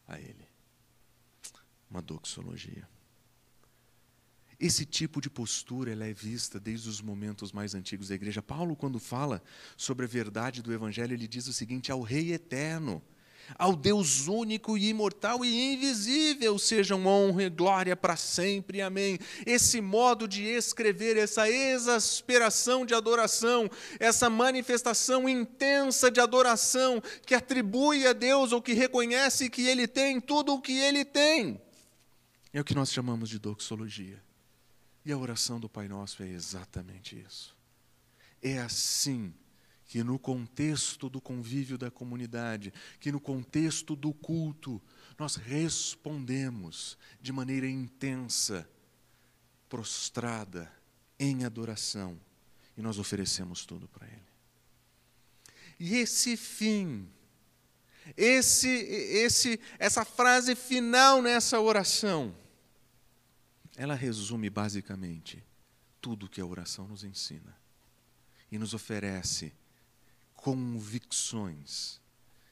a 0.08 0.18
Ele. 0.18 0.48
Uma 1.90 2.00
doxologia. 2.00 2.88
Esse 4.58 4.86
tipo 4.86 5.20
de 5.20 5.28
postura 5.28 5.92
ela 5.92 6.06
é 6.06 6.14
vista 6.14 6.58
desde 6.58 6.88
os 6.88 7.02
momentos 7.02 7.52
mais 7.52 7.74
antigos 7.74 8.08
da 8.08 8.14
igreja. 8.14 8.40
Paulo, 8.40 8.74
quando 8.74 8.98
fala 8.98 9.42
sobre 9.76 10.06
a 10.06 10.08
verdade 10.08 10.62
do 10.62 10.72
Evangelho, 10.72 11.12
ele 11.12 11.28
diz 11.28 11.46
o 11.46 11.52
seguinte: 11.52 11.92
ao 11.92 12.00
Rei 12.00 12.32
eterno, 12.32 13.02
ao 13.58 13.74
Deus 13.76 14.28
único 14.28 14.76
e 14.76 14.88
imortal 14.88 15.44
e 15.44 15.74
invisível 15.74 16.58
sejam 16.58 17.06
honra 17.06 17.44
e 17.44 17.50
glória 17.50 17.96
para 17.96 18.16
sempre. 18.16 18.80
Amém. 18.80 19.18
Esse 19.46 19.80
modo 19.80 20.26
de 20.26 20.44
escrever, 20.44 21.16
essa 21.16 21.48
exasperação 21.48 22.86
de 22.86 22.94
adoração, 22.94 23.70
essa 23.98 24.30
manifestação 24.30 25.28
intensa 25.28 26.10
de 26.10 26.20
adoração 26.20 27.02
que 27.26 27.34
atribui 27.34 28.06
a 28.06 28.12
Deus 28.12 28.52
ou 28.52 28.62
que 28.62 28.72
reconhece 28.72 29.50
que 29.50 29.66
Ele 29.66 29.86
tem 29.86 30.20
tudo 30.20 30.54
o 30.54 30.60
que 30.60 30.78
Ele 30.78 31.04
tem, 31.04 31.60
é 32.52 32.60
o 32.60 32.64
que 32.64 32.74
nós 32.74 32.92
chamamos 32.92 33.30
de 33.30 33.38
doxologia. 33.38 34.22
E 35.04 35.10
a 35.10 35.16
oração 35.16 35.58
do 35.58 35.68
Pai 35.68 35.88
Nosso 35.88 36.22
é 36.22 36.28
exatamente 36.28 37.18
isso. 37.18 37.56
É 38.42 38.58
assim 38.58 39.32
que 39.92 40.02
no 40.02 40.18
contexto 40.18 41.10
do 41.10 41.20
convívio 41.20 41.76
da 41.76 41.90
comunidade, 41.90 42.72
que 42.98 43.12
no 43.12 43.20
contexto 43.20 43.94
do 43.94 44.10
culto, 44.10 44.80
nós 45.18 45.36
respondemos 45.36 46.96
de 47.20 47.30
maneira 47.30 47.68
intensa, 47.68 48.66
prostrada, 49.68 50.72
em 51.18 51.44
adoração, 51.44 52.18
e 52.74 52.80
nós 52.80 52.98
oferecemos 52.98 53.66
tudo 53.66 53.86
para 53.86 54.06
Ele. 54.06 54.32
E 55.78 55.96
esse 55.96 56.38
fim, 56.38 57.06
esse, 58.16 58.70
esse, 58.70 59.60
essa 59.78 60.06
frase 60.06 60.54
final 60.54 61.20
nessa 61.20 61.60
oração, 61.60 62.34
ela 63.76 63.94
resume 63.94 64.48
basicamente 64.48 65.44
tudo 66.00 66.30
que 66.30 66.40
a 66.40 66.46
oração 66.46 66.88
nos 66.88 67.04
ensina 67.04 67.54
e 68.50 68.58
nos 68.58 68.72
oferece 68.72 69.52
convicções 70.42 72.00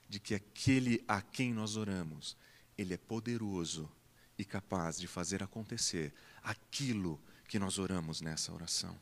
de 0.08 0.20
que 0.20 0.32
aquele 0.32 1.04
a 1.08 1.20
quem 1.20 1.52
nós 1.52 1.76
oramos, 1.76 2.36
ele 2.78 2.94
é 2.94 2.96
poderoso 2.96 3.90
e 4.38 4.44
capaz 4.44 4.96
de 4.98 5.08
fazer 5.08 5.42
acontecer 5.42 6.14
aquilo 6.42 7.20
que 7.48 7.58
nós 7.58 7.80
oramos 7.80 8.20
nessa 8.20 8.54
oração. 8.54 8.96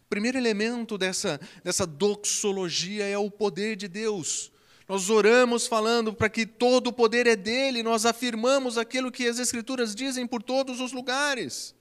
O 0.00 0.08
primeiro 0.10 0.36
elemento 0.36 0.98
dessa, 0.98 1.40
dessa 1.62 1.86
doxologia 1.86 3.06
é 3.06 3.16
o 3.16 3.30
poder 3.30 3.76
de 3.76 3.86
Deus. 3.86 4.50
Nós 4.88 5.08
oramos 5.08 5.68
falando 5.68 6.12
para 6.12 6.28
que 6.28 6.44
todo 6.44 6.88
o 6.88 6.92
poder 6.92 7.28
é 7.28 7.36
dele, 7.36 7.82
nós 7.84 8.04
afirmamos 8.04 8.76
aquilo 8.76 9.12
que 9.12 9.28
as 9.28 9.38
Escrituras 9.38 9.94
dizem 9.94 10.26
por 10.26 10.42
todos 10.42 10.80
os 10.80 10.92
lugares. 10.92 11.76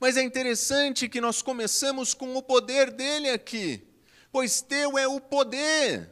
Mas 0.00 0.16
é 0.16 0.24
interessante 0.24 1.08
que 1.08 1.20
nós 1.20 1.40
começamos 1.40 2.14
com 2.14 2.34
o 2.36 2.42
poder 2.42 2.90
dele 2.90 3.30
aqui, 3.30 3.93
pois 4.34 4.60
teu 4.60 4.98
é 4.98 5.06
o 5.06 5.20
poder. 5.20 6.10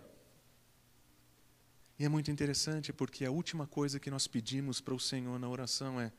E 1.99 2.05
é 2.05 2.09
muito 2.09 2.31
interessante 2.31 2.93
porque 2.93 3.25
a 3.25 3.33
última 3.33 3.67
coisa 3.67 3.99
que 3.99 4.13
nós 4.13 4.29
pedimos 4.29 4.81
para 4.81 4.95
o 4.95 5.01
Senhor 5.01 5.41
na 5.41 5.49
oração 5.49 6.01
é: 6.01 6.13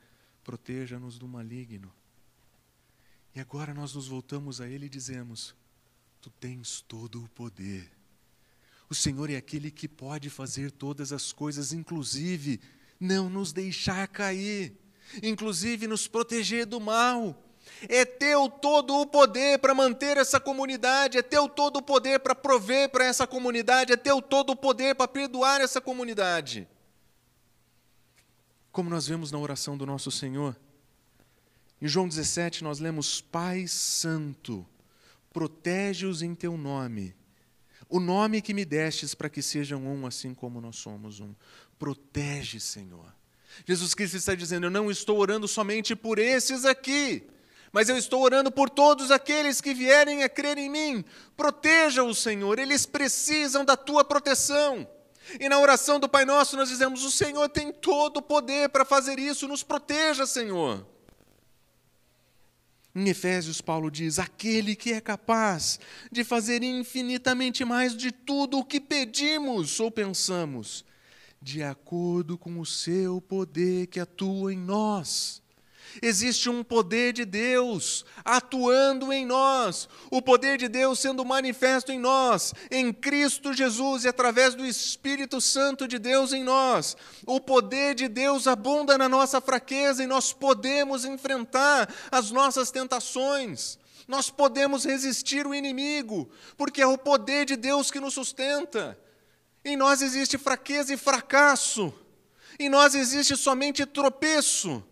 proteja-nos 0.44 1.18
do 1.18 1.26
maligno. 1.26 1.90
E 3.34 3.40
agora 3.40 3.72
nós 3.72 3.94
nos 3.94 4.06
voltamos 4.06 4.60
a 4.60 4.68
Ele 4.68 4.84
e 4.84 4.90
dizemos: 4.90 5.54
Tu 6.20 6.28
tens 6.28 6.82
todo 6.82 7.24
o 7.24 7.28
poder. 7.30 7.90
O 8.90 8.94
Senhor 8.94 9.30
é 9.30 9.36
aquele 9.36 9.70
que 9.70 9.88
pode 9.88 10.28
fazer 10.28 10.70
todas 10.72 11.10
as 11.10 11.32
coisas, 11.32 11.72
inclusive 11.72 12.60
não 13.00 13.30
nos 13.30 13.50
deixar 13.50 14.06
cair, 14.08 14.78
inclusive 15.22 15.86
nos 15.86 16.06
proteger 16.06 16.66
do 16.66 16.78
mal. 16.78 17.43
É 17.88 18.04
teu 18.04 18.48
todo 18.48 19.00
o 19.00 19.06
poder 19.06 19.58
para 19.58 19.74
manter 19.74 20.16
essa 20.16 20.38
comunidade, 20.40 21.18
é 21.18 21.22
teu 21.22 21.48
todo 21.48 21.78
o 21.78 21.82
poder 21.82 22.20
para 22.20 22.34
prover 22.34 22.88
para 22.88 23.04
essa 23.04 23.26
comunidade, 23.26 23.92
é 23.92 23.96
teu 23.96 24.20
todo 24.22 24.50
o 24.50 24.56
poder 24.56 24.94
para 24.94 25.08
perdoar 25.08 25.60
essa 25.60 25.80
comunidade. 25.80 26.68
Como 28.72 28.90
nós 28.90 29.06
vemos 29.06 29.30
na 29.30 29.38
oração 29.38 29.76
do 29.76 29.86
nosso 29.86 30.10
Senhor, 30.10 30.56
em 31.80 31.86
João 31.86 32.08
17 32.08 32.64
nós 32.64 32.78
lemos: 32.78 33.20
Pai 33.20 33.66
Santo, 33.66 34.66
protege-os 35.32 36.22
em 36.22 36.34
teu 36.34 36.56
nome, 36.56 37.14
o 37.88 38.00
nome 38.00 38.42
que 38.42 38.54
me 38.54 38.64
destes 38.64 39.14
para 39.14 39.28
que 39.28 39.42
sejam 39.42 39.86
um 39.86 40.06
assim 40.06 40.34
como 40.34 40.60
nós 40.60 40.76
somos 40.76 41.20
um. 41.20 41.34
Protege, 41.78 42.58
Senhor. 42.58 43.14
Jesus 43.66 43.94
Cristo 43.94 44.16
está 44.16 44.34
dizendo: 44.34 44.66
Eu 44.66 44.70
não 44.70 44.90
estou 44.90 45.18
orando 45.18 45.46
somente 45.46 45.94
por 45.94 46.18
esses 46.18 46.64
aqui, 46.64 47.28
mas 47.74 47.88
eu 47.88 47.98
estou 47.98 48.22
orando 48.22 48.52
por 48.52 48.70
todos 48.70 49.10
aqueles 49.10 49.60
que 49.60 49.74
vierem 49.74 50.22
a 50.22 50.28
crer 50.28 50.56
em 50.58 50.70
mim. 50.70 51.04
Proteja-os, 51.36 52.18
Senhor, 52.18 52.56
eles 52.60 52.86
precisam 52.86 53.64
da 53.64 53.76
tua 53.76 54.04
proteção. 54.04 54.88
E 55.40 55.48
na 55.48 55.58
oração 55.58 55.98
do 55.98 56.08
Pai 56.08 56.24
Nosso 56.24 56.56
nós 56.56 56.68
dizemos: 56.68 57.02
O 57.02 57.10
Senhor 57.10 57.48
tem 57.48 57.72
todo 57.72 58.18
o 58.18 58.22
poder 58.22 58.68
para 58.68 58.84
fazer 58.84 59.18
isso, 59.18 59.48
nos 59.48 59.64
proteja, 59.64 60.24
Senhor. 60.24 60.86
Em 62.94 63.08
Efésios, 63.08 63.60
Paulo 63.60 63.90
diz: 63.90 64.20
aquele 64.20 64.76
que 64.76 64.92
é 64.92 65.00
capaz 65.00 65.80
de 66.12 66.22
fazer 66.22 66.62
infinitamente 66.62 67.64
mais 67.64 67.96
de 67.96 68.12
tudo 68.12 68.60
o 68.60 68.64
que 68.64 68.80
pedimos 68.80 69.80
ou 69.80 69.90
pensamos, 69.90 70.84
de 71.42 71.60
acordo 71.60 72.38
com 72.38 72.60
o 72.60 72.64
seu 72.64 73.20
poder 73.20 73.88
que 73.88 73.98
atua 73.98 74.54
em 74.54 74.58
nós. 74.58 75.42
Existe 76.02 76.48
um 76.48 76.62
poder 76.62 77.12
de 77.12 77.24
Deus 77.24 78.04
atuando 78.24 79.12
em 79.12 79.24
nós, 79.24 79.88
o 80.10 80.20
poder 80.20 80.58
de 80.58 80.68
Deus 80.68 80.98
sendo 80.98 81.24
manifesto 81.24 81.92
em 81.92 81.98
nós, 81.98 82.54
em 82.70 82.92
Cristo 82.92 83.52
Jesus 83.52 84.04
e 84.04 84.08
através 84.08 84.54
do 84.54 84.64
Espírito 84.64 85.40
Santo 85.40 85.86
de 85.86 85.98
Deus 85.98 86.32
em 86.32 86.42
nós. 86.42 86.96
O 87.26 87.40
poder 87.40 87.94
de 87.94 88.08
Deus 88.08 88.46
abunda 88.46 88.96
na 88.98 89.08
nossa 89.08 89.40
fraqueza 89.40 90.02
e 90.02 90.06
nós 90.06 90.32
podemos 90.32 91.04
enfrentar 91.04 91.92
as 92.10 92.30
nossas 92.30 92.70
tentações. 92.70 93.78
Nós 94.06 94.28
podemos 94.28 94.84
resistir 94.84 95.46
o 95.46 95.54
inimigo, 95.54 96.28
porque 96.56 96.82
é 96.82 96.86
o 96.86 96.98
poder 96.98 97.46
de 97.46 97.56
Deus 97.56 97.90
que 97.90 98.00
nos 98.00 98.14
sustenta. 98.14 98.98
Em 99.64 99.76
nós 99.76 100.02
existe 100.02 100.36
fraqueza 100.36 100.92
e 100.92 100.96
fracasso. 100.96 101.92
Em 102.58 102.68
nós 102.68 102.94
existe 102.94 103.36
somente 103.36 103.86
tropeço. 103.86 104.84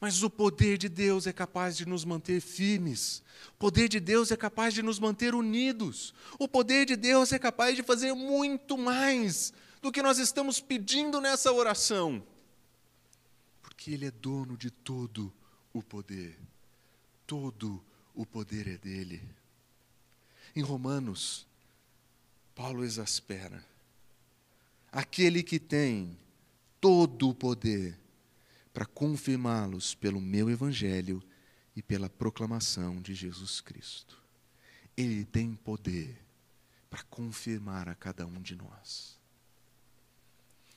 Mas 0.00 0.22
o 0.22 0.30
poder 0.30 0.78
de 0.78 0.88
Deus 0.88 1.26
é 1.26 1.32
capaz 1.32 1.76
de 1.76 1.84
nos 1.84 2.04
manter 2.04 2.40
firmes. 2.40 3.22
O 3.54 3.58
poder 3.58 3.88
de 3.88 3.98
Deus 3.98 4.30
é 4.30 4.36
capaz 4.36 4.72
de 4.72 4.82
nos 4.82 4.98
manter 4.98 5.34
unidos. 5.34 6.14
O 6.38 6.46
poder 6.46 6.86
de 6.86 6.94
Deus 6.94 7.32
é 7.32 7.38
capaz 7.38 7.74
de 7.74 7.82
fazer 7.82 8.12
muito 8.12 8.78
mais 8.78 9.52
do 9.82 9.90
que 9.90 10.02
nós 10.02 10.18
estamos 10.18 10.60
pedindo 10.60 11.20
nessa 11.20 11.52
oração. 11.52 12.22
Porque 13.60 13.90
Ele 13.90 14.06
é 14.06 14.10
dono 14.10 14.56
de 14.56 14.70
todo 14.70 15.32
o 15.72 15.82
poder. 15.82 16.38
Todo 17.26 17.84
o 18.14 18.24
poder 18.24 18.68
é 18.68 18.78
dele. 18.78 19.20
Em 20.54 20.62
Romanos, 20.62 21.46
Paulo 22.54 22.84
exaspera. 22.84 23.64
Aquele 24.92 25.42
que 25.42 25.58
tem 25.58 26.16
todo 26.80 27.30
o 27.30 27.34
poder 27.34 27.98
para 28.78 28.86
confirmá-los 28.86 29.96
pelo 29.96 30.20
meu 30.20 30.48
evangelho 30.48 31.20
e 31.74 31.82
pela 31.82 32.08
proclamação 32.08 33.02
de 33.02 33.12
Jesus 33.12 33.60
Cristo. 33.60 34.16
Ele 34.96 35.24
tem 35.24 35.52
poder 35.52 36.16
para 36.88 37.02
confirmar 37.10 37.88
a 37.88 37.96
cada 37.96 38.24
um 38.24 38.40
de 38.40 38.54
nós. 38.54 39.18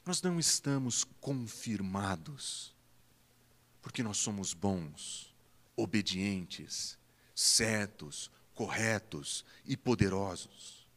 Nós 0.04 0.20
não 0.20 0.40
estamos 0.40 1.04
confirmados 1.20 2.74
porque 3.84 4.02
nós 4.02 4.18
somos 4.18 4.52
bons, 4.52 5.32
obedientes, 5.76 6.98
certos, 7.36 8.32
corretos 8.56 9.46
e 9.64 9.78
poderosos. 9.78 10.88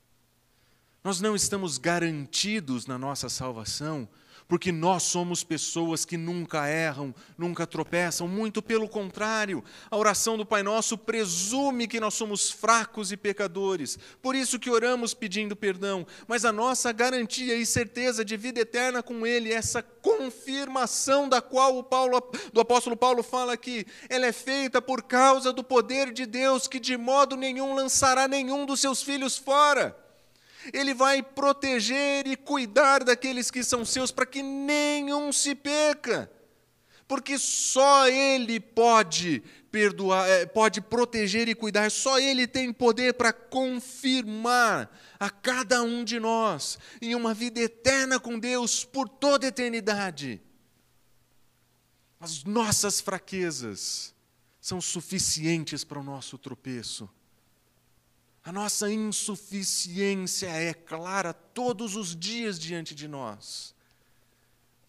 Nós 1.05 1.21
não 1.21 1.37
estamos 1.37 1.77
garantidos 1.77 2.87
na 2.87 2.97
nossa 2.97 3.29
salvação 3.29 4.09
porque 4.49 4.71
nós 4.71 5.03
somos 5.03 5.43
pessoas 5.43 6.05
que 6.05 6.17
nunca 6.17 6.69
erram, 6.69 7.15
nunca 7.37 7.67
tropeçam, 7.67 8.29
muito 8.29 8.63
pelo 8.63 8.89
contrário, 8.89 9.65
a 9.91 9.97
oração 9.97 10.37
do 10.37 10.45
Pai 10.45 10.63
Nosso 10.63 10.99
presume 10.99 11.89
que 11.89 12.01
nós 12.01 12.15
somos 12.15 12.51
fracos 12.51 13.11
e 13.11 13.17
pecadores, 13.17 13.99
por 14.21 14.35
isso 14.35 14.59
que 14.59 14.71
oramos 14.71 15.15
pedindo 15.15 15.57
perdão, 15.57 16.07
mas 16.29 16.45
a 16.45 16.53
nossa 16.53 16.93
garantia 16.93 17.57
e 17.57 17.65
certeza 17.65 18.25
de 18.25 18.37
vida 18.37 18.61
eterna 18.61 19.03
com 19.03 19.27
Ele, 19.27 19.53
essa 19.53 19.83
confirmação 19.83 21.29
da 21.29 21.41
qual 21.41 21.79
o 21.79 21.83
Paulo, 21.83 22.23
do 22.53 22.61
apóstolo 22.61 22.97
Paulo 22.97 23.23
fala 23.23 23.55
aqui, 23.55 23.87
ela 24.09 24.27
é 24.27 24.33
feita 24.33 24.83
por 24.83 25.03
causa 25.03 25.53
do 25.53 25.65
poder 25.65 26.13
de 26.13 26.27
Deus 26.27 26.69
que 26.69 26.79
de 26.79 26.97
modo 26.97 27.37
nenhum 27.37 27.75
lançará 27.75 28.29
nenhum 28.29 28.67
dos 28.67 28.81
seus 28.81 29.03
filhos 29.03 29.37
fora. 29.39 30.04
Ele 30.73 30.95
vai 30.95 31.23
proteger 31.23 32.27
e 32.27 32.37
cuidar 32.37 33.05
daqueles 33.05 33.51
que 33.51 33.63
são 33.63 33.85
seus 33.85 34.11
para 34.11 34.27
que 34.27 34.43
nenhum 34.43 35.33
se 35.33 35.55
peca. 35.55 36.31
Porque 37.07 37.39
só 37.39 38.09
Ele 38.09 38.59
pode 38.59 39.43
perdoar, 39.71 40.29
eh, 40.29 40.47
pode 40.47 40.81
proteger 40.81 41.49
e 41.49 41.55
cuidar, 41.55 41.91
só 41.91 42.19
Ele 42.19 42.47
tem 42.47 42.73
poder 42.73 43.15
para 43.15 43.33
confirmar 43.33 44.91
a 45.19 45.29
cada 45.29 45.83
um 45.83 46.05
de 46.05 46.19
nós 46.19 46.79
em 47.03 47.15
uma 47.15 47.35
vida 47.35 47.61
eterna 47.61 48.19
com 48.19 48.39
Deus 48.39 48.85
por 48.85 49.09
toda 49.09 49.47
a 49.47 49.49
eternidade. 49.49 50.41
As 52.19 52.43
nossas 52.45 53.01
fraquezas 53.01 54.15
são 54.61 54.81
suficientes 54.81 55.85
para 55.85 55.99
o 55.99 56.03
nosso 56.03 56.39
tropeço. 56.39 57.11
A 58.45 58.53
nossa 58.53 58.93
insuficiência 58.93 60.49
é 60.49 60.75
clara 60.75 61.33
todos 61.33 61.97
os 61.97 62.15
dias 62.15 62.59
diante 62.59 62.95
de 62.95 63.09
nós. 63.09 63.75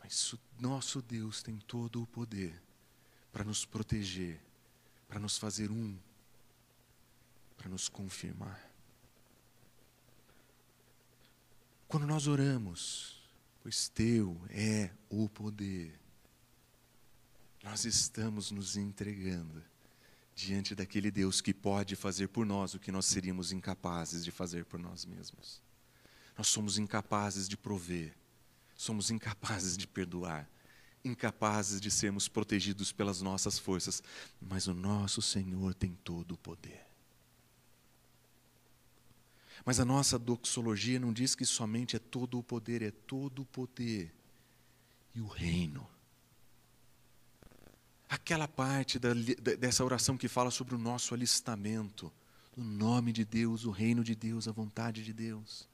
Mas 0.03 0.33
o 0.33 0.39
nosso 0.59 1.01
Deus 1.01 1.41
tem 1.41 1.57
todo 1.59 2.03
o 2.03 2.07
poder 2.07 2.61
para 3.31 3.45
nos 3.45 3.63
proteger, 3.63 4.41
para 5.07 5.19
nos 5.19 5.37
fazer 5.37 5.71
um, 5.71 5.97
para 7.57 7.69
nos 7.69 7.87
confirmar. 7.87 8.69
Quando 11.87 12.05
nós 12.05 12.27
oramos, 12.27 13.23
pois 13.63 13.87
teu 13.87 14.37
é 14.49 14.91
o 15.09 15.29
poder, 15.29 15.97
nós 17.63 17.85
estamos 17.85 18.51
nos 18.51 18.75
entregando 18.75 19.63
diante 20.35 20.75
daquele 20.75 21.09
Deus 21.09 21.39
que 21.39 21.53
pode 21.53 21.95
fazer 21.95 22.27
por 22.27 22.45
nós 22.45 22.73
o 22.73 22.79
que 22.79 22.91
nós 22.91 23.05
seríamos 23.05 23.53
incapazes 23.53 24.23
de 24.23 24.31
fazer 24.31 24.65
por 24.65 24.77
nós 24.77 25.05
mesmos. 25.05 25.61
Nós 26.37 26.47
somos 26.47 26.77
incapazes 26.77 27.47
de 27.47 27.55
prover, 27.55 28.13
somos 28.75 29.09
incapazes 29.09 29.77
de 29.77 29.87
perdoar, 29.87 30.49
incapazes 31.05 31.79
de 31.79 31.89
sermos 31.89 32.27
protegidos 32.27 32.91
pelas 32.91 33.21
nossas 33.21 33.57
forças, 33.57 34.03
mas 34.41 34.67
o 34.67 34.73
nosso 34.73 35.21
Senhor 35.21 35.73
tem 35.73 35.97
todo 36.03 36.33
o 36.33 36.37
poder. 36.37 36.85
Mas 39.65 39.79
a 39.79 39.85
nossa 39.85 40.19
doxologia 40.19 40.99
não 40.99 41.13
diz 41.13 41.33
que 41.33 41.45
somente 41.45 41.95
é 41.95 41.99
todo 41.99 42.37
o 42.37 42.43
poder, 42.43 42.81
é 42.81 42.91
todo 42.91 43.43
o 43.43 43.45
poder 43.45 44.13
e 45.15 45.21
o 45.21 45.27
reino 45.27 45.94
aquela 48.09 48.47
parte 48.47 48.99
da, 48.99 49.13
dessa 49.13 49.83
oração 49.83 50.17
que 50.17 50.27
fala 50.27 50.51
sobre 50.51 50.75
o 50.75 50.77
nosso 50.77 51.13
alistamento, 51.13 52.11
o 52.55 52.63
nome 52.63 53.11
de 53.11 53.25
Deus, 53.25 53.65
o 53.65 53.71
reino 53.71 54.03
de 54.03 54.15
Deus, 54.15 54.47
a 54.47 54.51
vontade 54.51 55.03
de 55.03 55.13
Deus. 55.13 55.67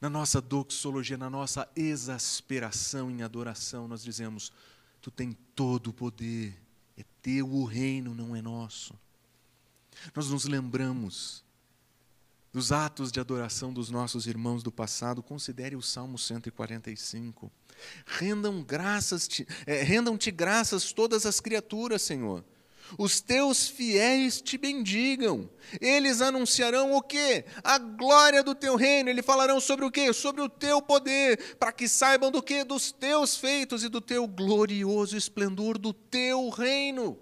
na 0.00 0.10
nossa 0.10 0.40
doxologia, 0.40 1.16
na 1.16 1.30
nossa 1.30 1.68
exasperação 1.76 3.10
em 3.10 3.22
adoração, 3.22 3.86
nós 3.86 4.02
dizemos: 4.02 4.52
Tu 5.00 5.10
tem 5.10 5.32
todo 5.54 5.88
o 5.88 5.92
poder, 5.92 6.54
é 6.96 7.04
teu 7.22 7.50
o 7.50 7.64
reino, 7.64 8.14
não 8.14 8.34
é 8.34 8.42
nosso. 8.42 8.94
Nós 10.14 10.28
nos 10.30 10.44
lembramos 10.44 11.44
dos 12.52 12.72
atos 12.72 13.12
de 13.12 13.20
adoração 13.20 13.72
dos 13.72 13.90
nossos 13.90 14.26
irmãos 14.26 14.62
do 14.62 14.72
passado, 14.72 15.22
considere 15.22 15.76
o 15.76 15.82
Salmo 15.82 16.18
145. 16.18 17.50
Rendam 18.06 18.62
graças, 18.62 19.28
é, 19.66 19.82
rendam-te 19.82 20.30
graças 20.30 20.92
todas 20.92 21.26
as 21.26 21.40
criaturas, 21.40 22.02
Senhor 22.02 22.44
os 22.98 23.20
teus 23.20 23.68
fiéis 23.68 24.40
te 24.40 24.56
bendigam. 24.56 25.48
Eles 25.80 26.20
anunciarão 26.20 26.92
o 26.92 27.02
quê? 27.02 27.44
A 27.62 27.78
glória 27.78 28.42
do 28.42 28.54
teu 28.54 28.76
reino. 28.76 29.10
Eles 29.10 29.24
falarão 29.24 29.60
sobre 29.60 29.84
o 29.84 29.90
quê? 29.90 30.12
Sobre 30.12 30.42
o 30.42 30.48
teu 30.48 30.80
poder, 30.82 31.56
para 31.56 31.72
que 31.72 31.88
saibam 31.88 32.30
do 32.30 32.42
quê? 32.42 32.64
Dos 32.64 32.92
teus 32.92 33.36
feitos 33.36 33.84
e 33.84 33.88
do 33.88 34.00
teu 34.00 34.26
glorioso 34.26 35.16
esplendor 35.16 35.78
do 35.78 35.92
teu 35.92 36.48
reino. 36.48 37.18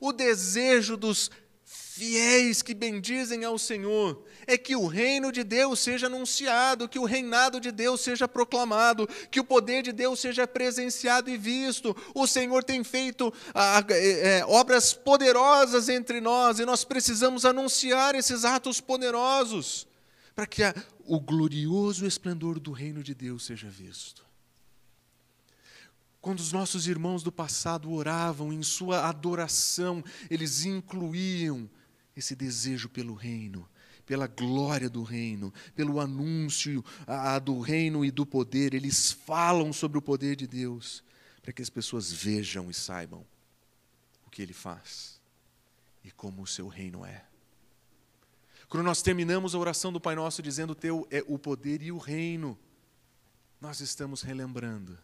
O 0.00 0.12
desejo 0.12 0.96
dos 0.96 1.30
fiéis 1.64 2.62
que 2.62 2.74
bendizem 2.74 3.44
ao 3.44 3.58
Senhor, 3.58 4.24
é 4.48 4.56
que 4.56 4.74
o 4.74 4.86
reino 4.86 5.30
de 5.30 5.44
Deus 5.44 5.78
seja 5.78 6.06
anunciado, 6.06 6.88
que 6.88 6.98
o 6.98 7.04
reinado 7.04 7.60
de 7.60 7.70
Deus 7.70 8.00
seja 8.00 8.26
proclamado, 8.26 9.06
que 9.30 9.38
o 9.38 9.44
poder 9.44 9.82
de 9.82 9.92
Deus 9.92 10.18
seja 10.18 10.46
presenciado 10.46 11.28
e 11.28 11.36
visto. 11.36 11.94
O 12.14 12.26
Senhor 12.26 12.64
tem 12.64 12.82
feito 12.82 13.32
ah, 13.54 13.84
é, 13.90 14.42
obras 14.46 14.94
poderosas 14.94 15.90
entre 15.90 16.18
nós 16.18 16.58
e 16.58 16.64
nós 16.64 16.82
precisamos 16.82 17.44
anunciar 17.44 18.14
esses 18.14 18.46
atos 18.46 18.80
poderosos 18.80 19.86
para 20.34 20.46
que 20.46 20.62
a, 20.62 20.74
o 21.04 21.20
glorioso 21.20 22.06
esplendor 22.06 22.58
do 22.58 22.72
reino 22.72 23.02
de 23.02 23.14
Deus 23.14 23.44
seja 23.44 23.68
visto. 23.68 24.24
Quando 26.22 26.40
os 26.40 26.52
nossos 26.52 26.88
irmãos 26.88 27.22
do 27.22 27.30
passado 27.30 27.92
oravam 27.92 28.50
em 28.50 28.62
sua 28.62 29.06
adoração, 29.08 30.02
eles 30.30 30.64
incluíam 30.64 31.68
esse 32.16 32.34
desejo 32.34 32.88
pelo 32.88 33.14
reino, 33.14 33.68
pela 34.08 34.26
glória 34.26 34.88
do 34.88 35.02
reino, 35.02 35.52
pelo 35.74 36.00
anúncio 36.00 36.82
a, 37.06 37.38
do 37.38 37.60
reino 37.60 38.02
e 38.06 38.10
do 38.10 38.24
poder. 38.24 38.72
Eles 38.72 39.12
falam 39.12 39.70
sobre 39.70 39.98
o 39.98 40.02
poder 40.02 40.34
de 40.34 40.46
Deus, 40.46 41.04
para 41.42 41.52
que 41.52 41.60
as 41.60 41.68
pessoas 41.68 42.10
vejam 42.10 42.70
e 42.70 42.74
saibam 42.74 43.26
o 44.26 44.30
que 44.30 44.40
ele 44.40 44.54
faz 44.54 45.20
e 46.02 46.10
como 46.10 46.40
o 46.40 46.46
seu 46.46 46.68
reino 46.68 47.04
é. 47.04 47.22
Quando 48.66 48.84
nós 48.84 49.02
terminamos 49.02 49.54
a 49.54 49.58
oração 49.58 49.92
do 49.92 50.00
Pai 50.00 50.14
Nosso 50.14 50.40
dizendo: 50.40 50.74
Teu 50.74 51.06
é 51.10 51.22
o 51.28 51.38
poder 51.38 51.82
e 51.82 51.92
o 51.92 51.98
reino, 51.98 52.58
nós 53.60 53.80
estamos 53.80 54.22
relembrando 54.22 54.98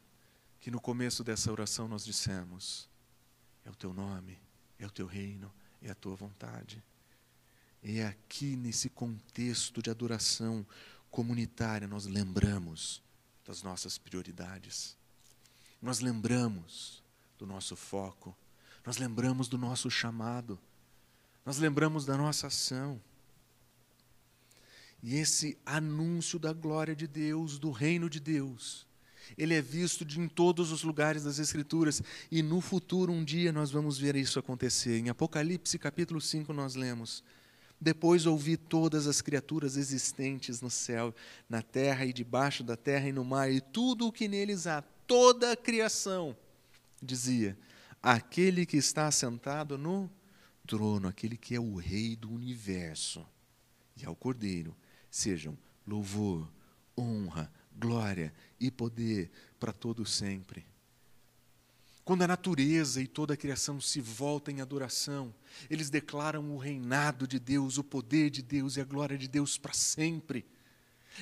que 0.61 0.71
no 0.71 0.81
começo 0.81 1.23
dessa 1.23 1.53
oração 1.53 1.87
nós 1.87 2.07
dissemos: 2.07 2.89
É 3.67 3.71
o 3.71 3.75
teu 3.75 3.93
nome, 3.93 4.39
é 4.79 4.87
o 4.87 4.91
teu 4.91 5.07
reino, 5.07 5.53
é 5.83 5.91
a 5.91 5.95
tua 5.95 6.17
vontade. 6.17 6.83
É 7.85 8.07
aqui 8.07 8.57
nesse 8.57 8.89
contexto 8.89 9.83
de 9.83 9.91
adoração 9.91 10.67
comunitária 11.11 11.87
nós 11.87 12.07
lembramos 12.07 13.01
das 13.47 13.63
nossas 13.63 13.99
prioridades. 13.99 14.97
Nós 15.81 16.01
lembramos 16.01 17.05
do 17.39 17.47
nosso 17.47 17.77
foco. 17.77 18.35
Nós 18.87 18.97
lembramos 18.97 19.47
do 19.49 19.59
nosso 19.59 19.91
chamado. 19.91 20.59
Nós 21.45 21.59
lembramos 21.59 22.07
da 22.07 22.17
nossa 22.17 22.47
ação. 22.47 23.01
E 25.03 25.17
esse 25.17 25.59
anúncio 25.67 26.39
da 26.39 26.53
glória 26.53 26.97
de 26.97 27.07
Deus, 27.07 27.59
do 27.59 27.71
reino 27.71 28.09
de 28.09 28.19
Deus, 28.19 28.87
ele 29.37 29.53
é 29.55 29.61
visto 29.61 30.05
de, 30.05 30.19
em 30.19 30.27
todos 30.27 30.73
os 30.73 30.83
lugares 30.83 31.25
das 31.25 31.39
Escrituras. 31.39 32.03
E 32.31 32.43
no 32.43 32.63
futuro, 32.63 33.13
um 33.13 33.23
dia, 33.23 33.53
nós 33.53 33.71
vamos 33.71 33.99
ver 33.99 34.17
isso 34.17 34.39
acontecer. 34.39 34.99
Em 34.99 35.11
Apocalipse 35.11 35.79
capítulo 35.79 36.21
5, 36.21 36.53
nós 36.53 36.75
lemos: 36.75 37.23
depois 37.85 38.25
ouvi 38.25 38.57
todas 38.57 39.07
as 39.07 39.21
criaturas 39.21 39.77
existentes 39.77 40.63
no 40.63 40.71
céu, 40.71 41.15
na 41.47 41.61
terra 41.61 42.07
e 42.07 42.15
debaixo 42.15 42.65
da 42.65 42.79
terra 42.79 43.11
e 43.11 43.13
no 43.13 43.23
mar, 43.23 43.53
e 43.53 43.61
tudo 43.61 44.07
o 44.07 44.13
que 44.13 44.27
neles 44.27 44.67
há, 44.67 44.81
toda 45.07 45.53
a 45.53 45.57
criação, 45.57 46.35
dizia: 47.03 47.59
Aquele 48.03 48.65
que 48.65 48.79
está 48.79 49.11
sentado 49.11 49.77
no 49.77 50.11
trono, 50.67 51.09
aquele 51.09 51.37
que 51.37 51.55
é 51.55 51.61
o 51.61 51.77
Rei 51.77 52.17
do 52.17 52.33
universo, 52.33 53.27
e 54.01 54.07
ao 54.07 54.17
Cordeiro, 54.17 54.75
sejam 55.11 55.57
louvor, 55.87 56.51
honra, 56.97 57.53
glória 57.77 58.33
e 58.59 58.71
poder 58.71 59.31
para 59.61 59.75
todo 59.75 60.07
sempre. 60.07 60.65
Quando 62.05 62.23
a 62.23 62.29
natureza 62.29 63.01
e 63.01 63.07
toda 63.07 63.33
a 63.33 63.37
criação 63.37 63.81
se 63.81 63.99
voltam 63.99 64.55
em 64.55 64.61
adoração, 64.61 65.35
eles 65.71 65.89
declaram 65.89 66.55
o 66.55 66.59
reinado 66.59 67.27
de 67.27 67.39
Deus, 67.39 67.79
o 67.79 67.85
poder 67.85 68.29
de 68.29 68.43
Deus 68.43 68.77
e 68.77 68.81
a 68.83 68.85
glória 68.85 69.17
de 69.17 69.27
Deus 69.27 69.57
para 69.57 69.73
sempre. 69.73 70.45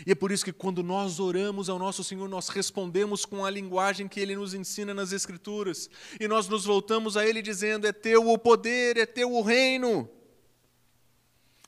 E 0.05 0.11
é 0.11 0.15
por 0.15 0.33
isso 0.33 0.45
que 0.45 0.53
quando 0.53 0.83
nós 0.83 1.21
oramos 1.21 1.69
ao 1.69 1.79
nosso 1.79 2.03
Senhor, 2.03 2.29
nós 2.29 2.49
respondemos 2.49 3.25
com 3.25 3.45
a 3.45 3.51
linguagem 3.51 4.09
que 4.09 4.19
Ele 4.19 4.35
nos 4.35 4.55
ensina 4.55 4.93
nas 4.93 5.13
Escrituras. 5.13 5.89
E 6.19 6.27
nós 6.27 6.49
nos 6.49 6.65
voltamos 6.65 7.17
a 7.17 7.25
Ele 7.25 7.43
dizendo: 7.43 7.87
É 7.87 7.93
teu 7.93 8.29
o 8.29 8.37
poder, 8.37 8.97
é 8.97 9.07
teu 9.07 9.33
o 9.33 9.43
reino. 9.43 10.11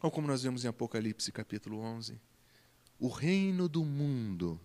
Ou 0.03 0.11
como 0.11 0.27
nós 0.27 0.42
vemos 0.42 0.64
em 0.64 0.68
Apocalipse 0.68 1.31
capítulo 1.31 1.79
11: 1.79 2.18
O 2.98 3.09
reino 3.09 3.68
do 3.68 3.85
mundo 3.85 4.61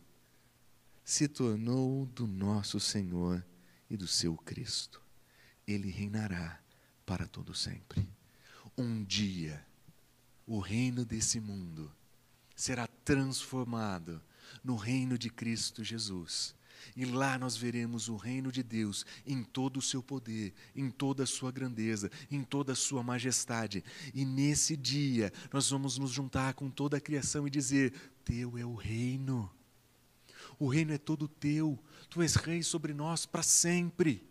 se 1.04 1.28
tornou 1.28 2.06
do 2.08 2.26
nosso 2.26 2.80
Senhor 2.80 3.44
e 3.90 3.98
do 3.98 4.08
seu 4.08 4.36
Cristo. 4.38 5.02
Ele 5.68 5.90
reinará 5.90 6.60
para 7.06 7.28
todo 7.28 7.54
sempre. 7.54 8.08
Um 8.78 9.04
dia, 9.04 9.66
o 10.46 10.60
reino 10.60 11.04
desse 11.04 11.40
mundo 11.40 11.92
será 12.56 12.88
transformado 12.88 14.22
no 14.64 14.76
reino 14.76 15.18
de 15.18 15.30
Cristo 15.30 15.84
Jesus. 15.84 16.56
E 16.96 17.06
lá 17.06 17.38
nós 17.38 17.56
veremos 17.56 18.08
o 18.08 18.16
reino 18.16 18.52
de 18.52 18.64
Deus 18.64 19.06
em 19.26 19.44
todo 19.44 19.78
o 19.78 19.82
seu 19.82 20.02
poder, 20.02 20.54
em 20.76 20.90
toda 20.90 21.24
a 21.24 21.28
sua 21.28 21.52
grandeza, 21.52 22.10
em 22.32 22.44
toda 22.44 22.74
a 22.74 22.76
sua 22.76 23.04
majestade. 23.04 23.84
E 24.14 24.26
nesse 24.26 24.76
dia 24.76 25.32
nós 25.52 25.70
vamos 25.70 25.98
nos 25.98 26.12
juntar 26.12 26.54
com 26.54 26.70
toda 26.70 26.98
a 26.98 27.02
criação 27.02 27.48
e 27.48 27.50
dizer: 27.50 27.94
Teu 28.24 28.58
é 28.58 28.66
o 28.66 28.76
reino. 28.76 29.50
O 30.58 30.68
reino 30.68 30.94
é 30.94 30.98
todo 30.98 31.28
teu. 31.28 31.78
Tu 32.10 32.22
és 32.22 32.36
rei 32.36 32.64
sobre 32.64 32.94
nós 32.94 33.26
para 33.26 33.44
sempre. 33.44 34.28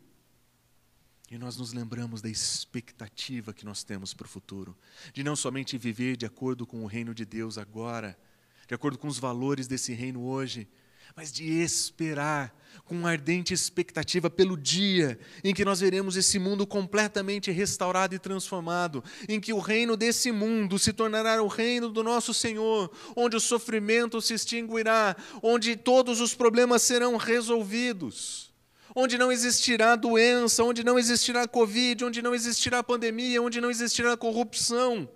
E 1.31 1.37
nós 1.37 1.57
nos 1.57 1.73
lembramos 1.73 2.23
da 2.23 2.29
expectativa 2.29 3.53
que 3.53 3.65
nós 3.65 3.85
temos 3.85 4.15
para 4.15 4.25
o 4.25 4.29
futuro, 4.29 4.77
de 5.13 5.23
não 5.23 5.37
somente 5.37 5.77
viver 5.77 6.17
de 6.17 6.25
acordo 6.25 6.67
com 6.67 6.83
o 6.83 6.87
reino 6.87 7.15
de 7.15 7.25
Deus 7.25 7.59
agora, 7.59 8.19
de 8.67 8.75
acordo 8.75 8.99
com 8.99 9.07
os 9.07 9.19
valores 9.19 9.67
desse 9.67 9.93
reino 9.93 10.23
hoje, 10.23 10.67
mas 11.17 11.33
de 11.33 11.45
esperar 11.63 12.55
com 12.89 13.07
ardente 13.07 13.53
expectativa 13.53 14.31
pelo 14.31 14.57
dia 14.57 15.19
em 15.45 15.53
que 15.53 15.65
nós 15.65 15.81
veremos 15.81 16.17
esse 16.17 16.39
mundo 16.39 16.67
completamente 16.67 17.51
restaurado 17.51 18.15
e 18.15 18.19
transformado, 18.19 19.05
em 19.29 19.39
que 19.39 19.53
o 19.53 19.59
reino 19.59 19.95
desse 19.95 20.33
mundo 20.33 20.79
se 20.79 20.93
tornará 20.93 21.43
o 21.43 21.49
reino 21.49 21.91
do 21.91 22.03
nosso 22.03 22.33
Senhor, 22.33 22.91
onde 23.15 23.37
o 23.37 23.41
sofrimento 23.41 24.23
se 24.23 24.33
extinguirá, 24.33 25.15
onde 25.43 25.77
todos 25.77 26.21
os 26.21 26.35
problemas 26.35 26.83
serão 26.83 27.17
resolvidos. 27.17 28.49
Onde 28.95 29.19
não 29.19 29.31
existirá 29.31 29.95
doença, 29.95 30.65
onde 30.65 30.83
não 30.83 30.99
existirá 30.99 31.47
Covid, 31.47 32.07
onde 32.07 32.23
não 32.23 32.35
existirá 32.35 32.83
pandemia, 32.83 33.41
onde 33.43 33.61
não 33.61 33.71
existirá 33.71 34.17
corrupção. 34.17 35.09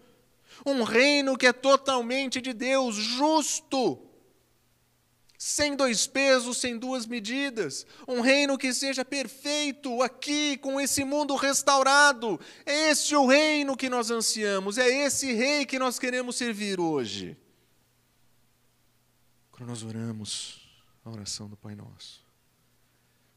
Um 0.64 0.82
reino 0.82 1.38
que 1.38 1.46
é 1.46 1.52
totalmente 1.52 2.40
de 2.40 2.52
Deus, 2.52 2.94
justo, 2.94 3.98
sem 5.44 5.74
dois 5.74 6.06
pesos, 6.06 6.58
sem 6.58 6.78
duas 6.78 7.04
medidas, 7.04 7.84
um 8.06 8.20
reino 8.20 8.56
que 8.56 8.72
seja 8.72 9.04
perfeito 9.04 10.00
aqui, 10.00 10.56
com 10.58 10.80
esse 10.80 11.02
mundo 11.02 11.34
restaurado. 11.34 12.38
É 12.64 12.92
o 13.16 13.26
reino 13.26 13.76
que 13.76 13.88
nós 13.88 14.12
ansiamos, 14.12 14.78
é 14.78 14.86
esse 14.88 15.32
rei 15.32 15.66
que 15.66 15.80
nós 15.80 15.98
queremos 15.98 16.36
servir 16.36 16.78
hoje. 16.78 17.36
Quando 19.50 19.68
nós 19.68 19.82
oramos 19.82 20.60
a 21.04 21.10
oração 21.10 21.48
do 21.48 21.56
Pai 21.56 21.74
Nosso, 21.74 22.24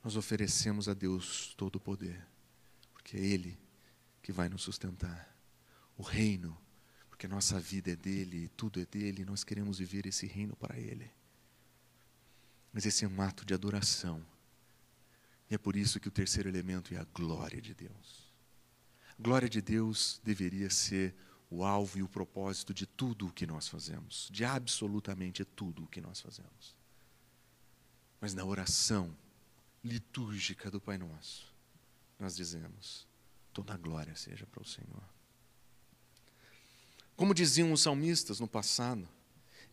nós 0.03 0.15
oferecemos 0.15 0.87
a 0.87 0.93
Deus 0.93 1.55
todo 1.57 1.77
o 1.77 1.79
poder, 1.79 2.23
porque 2.93 3.17
é 3.17 3.19
Ele 3.19 3.57
que 4.21 4.31
vai 4.31 4.47
nos 4.47 4.61
sustentar. 4.61 5.35
O 5.97 6.03
reino, 6.03 6.55
porque 7.09 7.27
nossa 7.27 7.59
vida 7.59 7.93
é 7.93 7.95
dele, 7.95 8.47
tudo 8.55 8.79
é 8.79 8.85
dele, 8.85 9.25
nós 9.25 9.43
queremos 9.43 9.79
viver 9.79 10.05
esse 10.05 10.27
reino 10.27 10.55
para 10.55 10.77
Ele. 10.77 11.14
Mas 12.75 12.85
esse 12.85 13.05
é 13.05 13.07
um 13.07 13.21
ato 13.21 13.45
de 13.45 13.53
adoração. 13.53 14.21
E 15.49 15.55
é 15.55 15.57
por 15.57 15.77
isso 15.77 15.97
que 15.97 16.09
o 16.09 16.11
terceiro 16.11 16.49
elemento 16.49 16.93
é 16.93 16.97
a 16.97 17.05
glória 17.05 17.61
de 17.61 17.73
Deus. 17.73 18.33
A 19.17 19.23
glória 19.23 19.47
de 19.47 19.61
Deus 19.61 20.19
deveria 20.25 20.69
ser 20.69 21.15
o 21.49 21.63
alvo 21.63 21.97
e 21.97 22.03
o 22.03 22.09
propósito 22.09 22.73
de 22.73 22.85
tudo 22.85 23.27
o 23.27 23.31
que 23.31 23.47
nós 23.47 23.69
fazemos, 23.69 24.27
de 24.29 24.43
absolutamente 24.43 25.45
tudo 25.45 25.85
o 25.85 25.87
que 25.87 26.01
nós 26.01 26.19
fazemos. 26.19 26.75
Mas 28.19 28.33
na 28.33 28.43
oração 28.43 29.15
litúrgica 29.81 30.69
do 30.69 30.81
Pai 30.81 30.97
Nosso, 30.97 31.47
nós 32.19 32.35
dizemos: 32.35 33.07
toda 33.53 33.73
a 33.73 33.77
glória 33.77 34.17
seja 34.17 34.45
para 34.47 34.61
o 34.61 34.67
Senhor. 34.67 35.03
Como 37.15 37.33
diziam 37.33 37.71
os 37.71 37.83
salmistas 37.83 38.41
no 38.41 38.49
passado, 38.49 39.07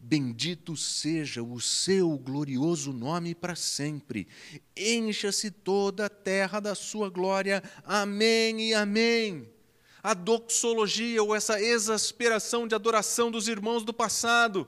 Bendito 0.05 0.77
seja 0.77 1.45
o 1.45 1.61
seu 1.61 2.19
glorioso 2.19 2.93
nome 2.93 3.37
para 3.37 3.55
sempre. 3.55 4.27
Encha-se 4.77 5.49
toda 5.49 6.07
a 6.07 6.11
terra 6.11 6.59
da 6.59 6.75
sua 6.75 7.09
glória. 7.09 7.63
Amém 7.85 8.71
e 8.71 8.75
amém. 8.75 9.49
A 10.03 10.13
doxologia, 10.13 11.23
ou 11.23 11.33
essa 11.33 11.63
exasperação 11.63 12.67
de 12.67 12.75
adoração 12.75 13.31
dos 13.31 13.47
irmãos 13.47 13.85
do 13.85 13.95
passado, 13.95 14.67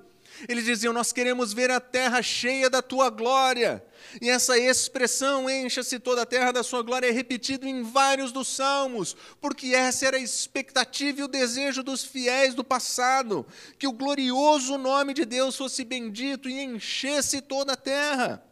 eles 0.48 0.64
diziam: 0.64 0.92
Nós 0.92 1.12
queremos 1.12 1.52
ver 1.52 1.70
a 1.70 1.80
terra 1.80 2.22
cheia 2.22 2.68
da 2.68 2.82
tua 2.82 3.10
glória. 3.10 3.84
E 4.20 4.28
essa 4.28 4.58
expressão, 4.58 5.48
encha-se 5.48 5.98
toda 5.98 6.22
a 6.22 6.26
terra 6.26 6.52
da 6.52 6.62
sua 6.62 6.82
glória, 6.82 7.08
é 7.08 7.10
repetido 7.10 7.66
em 7.66 7.82
vários 7.82 8.32
dos 8.32 8.48
salmos, 8.48 9.16
porque 9.40 9.74
essa 9.74 10.06
era 10.06 10.16
a 10.16 10.20
expectativa 10.20 11.20
e 11.20 11.24
o 11.24 11.28
desejo 11.28 11.82
dos 11.82 12.04
fiéis 12.04 12.54
do 12.54 12.62
passado, 12.62 13.46
que 13.78 13.88
o 13.88 13.92
glorioso 13.92 14.76
nome 14.78 15.14
de 15.14 15.24
Deus 15.24 15.56
fosse 15.56 15.84
bendito 15.84 16.48
e 16.48 16.62
enchesse 16.62 17.40
toda 17.40 17.72
a 17.72 17.76
terra. 17.76 18.42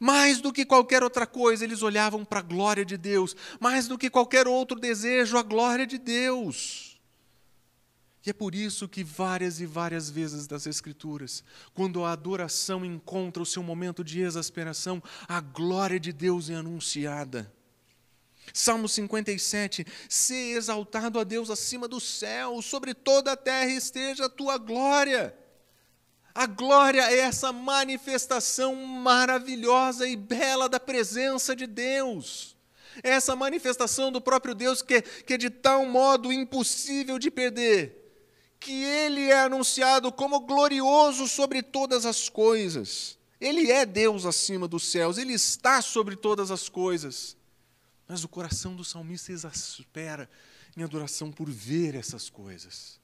Mais 0.00 0.40
do 0.40 0.52
que 0.52 0.64
qualquer 0.64 1.04
outra 1.04 1.26
coisa, 1.26 1.62
eles 1.62 1.82
olhavam 1.82 2.24
para 2.24 2.40
a 2.40 2.42
glória 2.42 2.84
de 2.84 2.96
Deus, 2.96 3.36
mais 3.60 3.86
do 3.86 3.96
que 3.96 4.10
qualquer 4.10 4.48
outro 4.48 4.80
desejo, 4.80 5.38
a 5.38 5.42
glória 5.42 5.86
de 5.86 5.96
Deus. 5.96 6.91
E 8.24 8.30
é 8.30 8.32
por 8.32 8.54
isso 8.54 8.88
que 8.88 9.02
várias 9.02 9.60
e 9.60 9.66
várias 9.66 10.08
vezes 10.08 10.46
das 10.46 10.66
Escrituras, 10.66 11.42
quando 11.74 12.04
a 12.04 12.12
adoração 12.12 12.84
encontra 12.84 13.42
o 13.42 13.46
seu 13.46 13.62
momento 13.64 14.04
de 14.04 14.20
exasperação, 14.20 15.02
a 15.26 15.40
glória 15.40 15.98
de 15.98 16.12
Deus 16.12 16.48
é 16.48 16.54
anunciada. 16.54 17.52
Salmo 18.54 18.88
57, 18.88 19.84
se 20.08 20.52
exaltado 20.52 21.18
a 21.18 21.24
Deus 21.24 21.50
acima 21.50 21.88
do 21.88 22.00
céu, 22.00 22.62
sobre 22.62 22.94
toda 22.94 23.32
a 23.32 23.36
terra 23.36 23.70
esteja 23.70 24.26
a 24.26 24.30
tua 24.30 24.56
glória. 24.56 25.34
A 26.34 26.46
glória 26.46 27.02
é 27.10 27.18
essa 27.18 27.52
manifestação 27.52 28.74
maravilhosa 28.76 30.06
e 30.06 30.16
bela 30.16 30.68
da 30.68 30.78
presença 30.78 31.56
de 31.56 31.66
Deus. 31.66 32.56
É 33.02 33.10
essa 33.10 33.34
manifestação 33.34 34.12
do 34.12 34.20
próprio 34.20 34.54
Deus 34.54 34.80
que, 34.80 35.02
que 35.02 35.34
é 35.34 35.38
de 35.38 35.50
tal 35.50 35.86
modo 35.86 36.32
impossível 36.32 37.18
de 37.18 37.30
perder 37.30 38.01
que 38.62 38.84
ele 38.84 39.30
é 39.30 39.42
anunciado 39.42 40.12
como 40.12 40.40
glorioso 40.40 41.26
sobre 41.26 41.62
todas 41.62 42.06
as 42.06 42.28
coisas. 42.28 43.18
Ele 43.40 43.72
é 43.72 43.84
Deus 43.84 44.24
acima 44.24 44.68
dos 44.68 44.86
céus, 44.86 45.18
ele 45.18 45.32
está 45.32 45.82
sobre 45.82 46.14
todas 46.14 46.50
as 46.50 46.68
coisas. 46.68 47.36
Mas 48.06 48.22
o 48.22 48.28
coração 48.28 48.76
do 48.76 48.84
salmista 48.84 49.32
exaspera 49.32 50.30
em 50.76 50.82
adoração 50.82 51.32
por 51.32 51.50
ver 51.50 51.94
essas 51.94 52.30
coisas. 52.30 53.00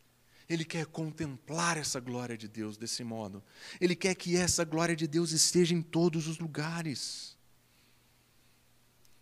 Ele 0.49 0.65
quer 0.65 0.87
contemplar 0.87 1.77
essa 1.77 2.01
glória 2.01 2.39
de 2.39 2.49
Deus 2.49 2.77
desse 2.77 3.03
modo. 3.05 3.43
Ele 3.81 3.95
quer 3.95 4.15
que 4.15 4.37
essa 4.37 4.65
glória 4.65 4.95
de 4.97 5.07
Deus 5.07 5.33
esteja 5.33 5.75
em 5.75 5.83
todos 5.83 6.27
os 6.27 6.39
lugares. 6.39 7.37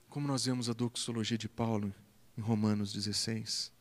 Como 0.09 0.28
nós 0.28 0.45
vemos 0.45 0.68
a 0.68 0.72
doxologia 0.72 1.37
de 1.37 1.49
Paulo 1.49 1.93
em 2.39 2.41
Romanos 2.41 2.93
16. 2.93 3.72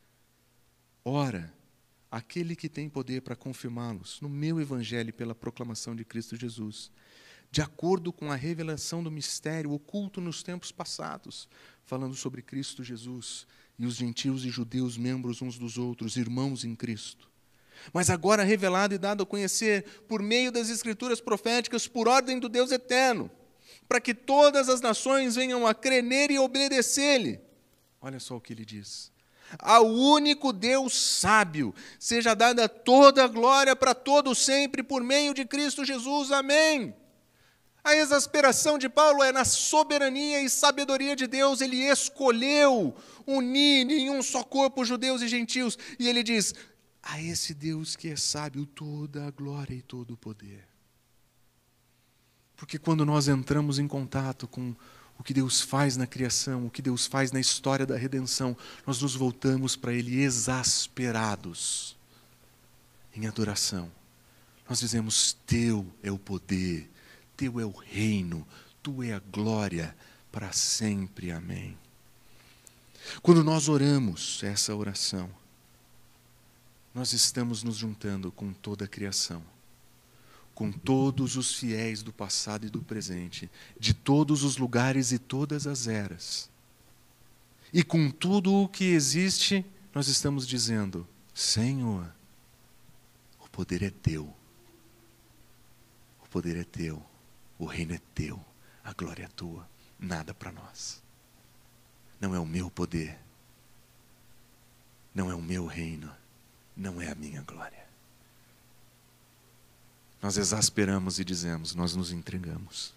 Ora, 1.03 1.53
aquele 2.15 2.55
que 2.55 2.69
tem 2.69 2.87
poder 2.87 3.21
para 3.21 3.35
confirmá-los 3.35 4.21
no 4.21 4.29
meu 4.29 4.61
evangelho 4.61 5.13
pela 5.13 5.35
proclamação 5.35 5.93
de 5.93 6.05
Cristo 6.05 6.37
Jesus, 6.37 6.89
de 7.51 7.61
acordo 7.61 8.13
com 8.13 8.31
a 8.31 8.35
revelação 8.35 9.03
do 9.03 9.11
mistério 9.11 9.73
oculto 9.73 10.21
nos 10.21 10.41
tempos 10.41 10.71
passados, 10.71 11.49
falando 11.83 12.15
sobre 12.15 12.41
Cristo 12.41 12.85
Jesus 12.85 13.45
e 13.77 13.85
os 13.85 13.95
gentios 13.95 14.45
e 14.45 14.49
judeus 14.49 14.95
membros 14.95 15.41
uns 15.41 15.57
dos 15.57 15.77
outros, 15.77 16.15
irmãos 16.15 16.63
em 16.63 16.73
Cristo. 16.73 17.29
Mas 17.91 18.09
agora 18.09 18.45
revelado 18.45 18.95
e 18.95 18.97
dado 18.97 19.23
a 19.23 19.25
conhecer 19.25 19.83
por 20.07 20.23
meio 20.23 20.53
das 20.53 20.69
escrituras 20.69 21.19
proféticas 21.19 21.85
por 21.85 22.07
ordem 22.07 22.39
do 22.39 22.47
Deus 22.47 22.71
eterno, 22.71 23.29
para 23.89 23.99
que 23.99 24.13
todas 24.13 24.69
as 24.69 24.79
nações 24.79 25.35
venham 25.35 25.67
a 25.67 25.75
crer 25.75 26.31
e 26.31 26.39
obedecer-lhe. 26.39 27.41
Olha 27.99 28.21
só 28.21 28.37
o 28.37 28.41
que 28.41 28.53
ele 28.53 28.63
diz 28.63 29.13
ao 29.59 29.85
único 29.85 30.51
Deus 30.51 30.93
sábio, 30.93 31.73
seja 31.99 32.33
dada 32.33 32.67
toda 32.67 33.23
a 33.23 33.27
glória 33.27 33.75
para 33.75 33.93
todo 33.93 34.33
sempre 34.35 34.83
por 34.83 35.03
meio 35.03 35.33
de 35.33 35.45
Cristo 35.45 35.85
Jesus. 35.85 36.31
Amém. 36.31 36.95
A 37.83 37.95
exasperação 37.95 38.79
de 38.79 38.89
Paulo 38.89 39.21
é 39.21 39.31
na 39.31 39.45
soberania 39.45 40.41
e 40.41 40.49
sabedoria 40.49 41.15
de 41.15 41.27
Deus, 41.27 41.61
ele 41.61 41.77
escolheu 41.83 42.95
unir 43.27 43.89
em 43.91 44.09
um 44.09 44.23
só 44.23 44.43
corpo 44.43 44.83
judeus 44.83 45.21
e 45.21 45.27
gentios, 45.27 45.77
e 45.99 46.07
ele 46.07 46.23
diz: 46.23 46.53
a 47.03 47.21
esse 47.21 47.53
Deus 47.53 47.95
que 47.95 48.09
é 48.09 48.15
sábio 48.15 48.65
toda 48.65 49.27
a 49.27 49.31
glória 49.31 49.75
e 49.75 49.83
todo 49.83 50.15
o 50.15 50.17
poder. 50.17 50.67
Porque 52.55 52.79
quando 52.79 53.05
nós 53.05 53.27
entramos 53.27 53.77
em 53.77 53.87
contato 53.87 54.47
com 54.47 54.75
o 55.17 55.23
que 55.23 55.33
Deus 55.33 55.61
faz 55.61 55.95
na 55.97 56.05
criação, 56.05 56.65
o 56.65 56.69
que 56.69 56.81
Deus 56.81 57.05
faz 57.05 57.31
na 57.31 57.39
história 57.39 57.85
da 57.85 57.97
redenção, 57.97 58.55
nós 58.85 59.01
nos 59.01 59.15
voltamos 59.15 59.75
para 59.75 59.93
Ele 59.93 60.21
exasperados 60.21 61.95
em 63.15 63.25
adoração. 63.25 63.91
Nós 64.69 64.79
dizemos: 64.79 65.37
Teu 65.45 65.85
é 66.03 66.11
o 66.11 66.19
poder, 66.19 66.89
Teu 67.37 67.59
é 67.59 67.65
o 67.65 67.71
reino, 67.71 68.45
Tu 68.83 69.03
é 69.03 69.13
a 69.13 69.19
glória 69.19 69.95
para 70.31 70.51
sempre. 70.51 71.31
Amém. 71.31 71.77
Quando 73.21 73.43
nós 73.43 73.69
oramos 73.69 74.43
essa 74.43 74.75
oração, 74.75 75.29
nós 76.93 77.13
estamos 77.13 77.63
nos 77.63 77.77
juntando 77.77 78.31
com 78.31 78.51
toda 78.51 78.85
a 78.85 78.87
criação 78.87 79.54
com 80.55 80.71
todos 80.71 81.35
os 81.35 81.53
fiéis 81.53 82.01
do 82.01 82.13
passado 82.13 82.65
e 82.65 82.69
do 82.69 82.81
presente, 82.81 83.51
de 83.77 83.93
todos 83.93 84.41
os 84.41 84.55
lugares 84.55 85.11
e 85.11 85.19
todas 85.19 85.67
as 85.67 85.85
eras. 85.85 86.49
E 87.73 87.83
com 87.83 88.09
tudo 88.09 88.53
o 88.53 88.69
que 88.69 88.85
existe, 88.85 89.65
nós 89.93 90.07
estamos 90.07 90.47
dizendo: 90.47 91.05
Senhor, 91.33 92.09
o 93.43 93.49
poder 93.49 93.83
é 93.83 93.89
teu. 93.89 94.33
O 96.23 96.29
poder 96.29 96.55
é 96.55 96.63
teu. 96.63 97.05
O 97.59 97.65
reino 97.65 97.93
é 97.93 97.99
teu. 98.13 98.43
A 98.81 98.93
glória 98.93 99.25
é 99.25 99.27
tua. 99.27 99.69
Nada 99.99 100.33
para 100.33 100.53
nós. 100.53 101.03
Não 102.19 102.33
é 102.33 102.39
o 102.39 102.45
meu 102.45 102.71
poder. 102.71 103.19
Não 105.13 105.29
é 105.29 105.35
o 105.35 105.41
meu 105.41 105.65
reino. 105.65 106.09
Não 106.77 107.01
é 107.01 107.09
a 107.09 107.15
minha 107.15 107.41
glória 107.41 107.84
nós 110.25 110.37
exasperamos 110.37 111.19
e 111.19 111.23
dizemos: 111.23 111.75
Nós 111.75 111.95
nos 111.95 112.11
entregamos, 112.11 112.95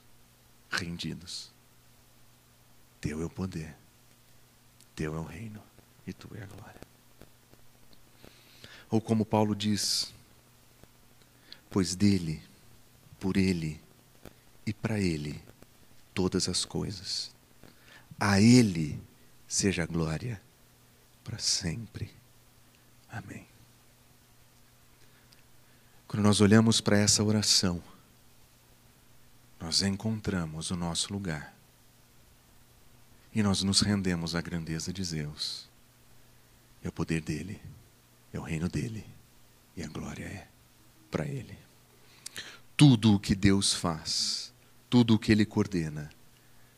rendidos. 0.71 1.53
Teu 3.03 3.21
é 3.21 3.25
o 3.27 3.29
poder, 3.29 3.77
Teu 4.97 5.15
é 5.15 5.19
o 5.19 5.25
reino 5.25 5.63
e 6.07 6.13
Tu 6.15 6.27
é 6.35 6.43
a 6.43 6.47
glória. 6.47 6.81
Ou 8.89 8.99
como 8.99 9.27
Paulo 9.27 9.55
diz: 9.55 10.11
Pois 11.69 11.95
dele, 11.95 12.43
por 13.21 13.37
ele 13.37 13.79
e 14.65 14.73
para 14.73 14.99
ele 14.99 15.39
todas 16.15 16.49
as 16.49 16.65
coisas. 16.65 17.31
A 18.19 18.41
ele 18.41 18.99
seja 19.47 19.83
a 19.83 19.87
glória 19.87 20.41
para 21.23 21.39
sempre. 21.39 22.11
Amém. 23.11 23.48
Quando 26.09 26.23
nós 26.23 26.41
olhamos 26.41 26.81
para 26.81 26.97
essa 26.97 27.23
oração, 27.23 27.83
nós 29.61 29.83
encontramos 29.83 30.71
o 30.71 30.77
nosso 30.77 31.13
lugar. 31.13 31.55
E 33.35 33.43
nós 33.43 33.63
nos 33.63 33.83
rendemos 33.83 34.35
à 34.35 34.41
grandeza 34.41 34.91
de 34.91 35.05
Deus. 35.05 35.69
É 36.83 36.89
o 36.89 36.93
poder 36.93 37.21
dele, 37.21 37.61
é 38.33 38.39
o 38.39 38.43
reino 38.43 38.71
dele, 38.71 39.05
e 39.77 39.83
a 39.83 39.87
glória 39.87 40.25
é 40.25 40.49
para 41.11 41.27
ele. 41.27 41.59
Tudo 42.75 43.15
o 43.15 43.21
que 43.21 43.35
Deus 43.35 43.75
faz, 43.75 44.51
tudo 44.89 45.15
o 45.15 45.19
que 45.19 45.31
ele 45.31 45.45
coordena, 45.45 46.09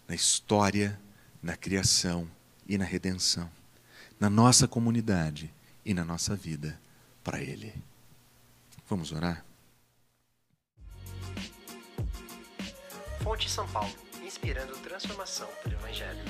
na 0.08 0.14
história, 0.16 1.00
na 1.40 1.56
criação 1.56 2.28
e 2.66 2.76
na 2.76 2.84
redenção, 2.84 3.48
na 4.18 4.28
nossa 4.28 4.66
comunidade 4.66 5.54
e 5.84 5.94
na 5.94 6.04
nossa 6.04 6.34
vida, 6.34 6.80
para 7.22 7.40
ele. 7.40 7.72
Vamos 8.90 9.12
orar? 9.12 9.44
Fonte 13.22 13.48
São 13.48 13.68
Paulo, 13.68 13.94
inspirando 14.20 14.76
transformação 14.78 15.46
pelo 15.62 15.76
Evangelho. 15.76 16.24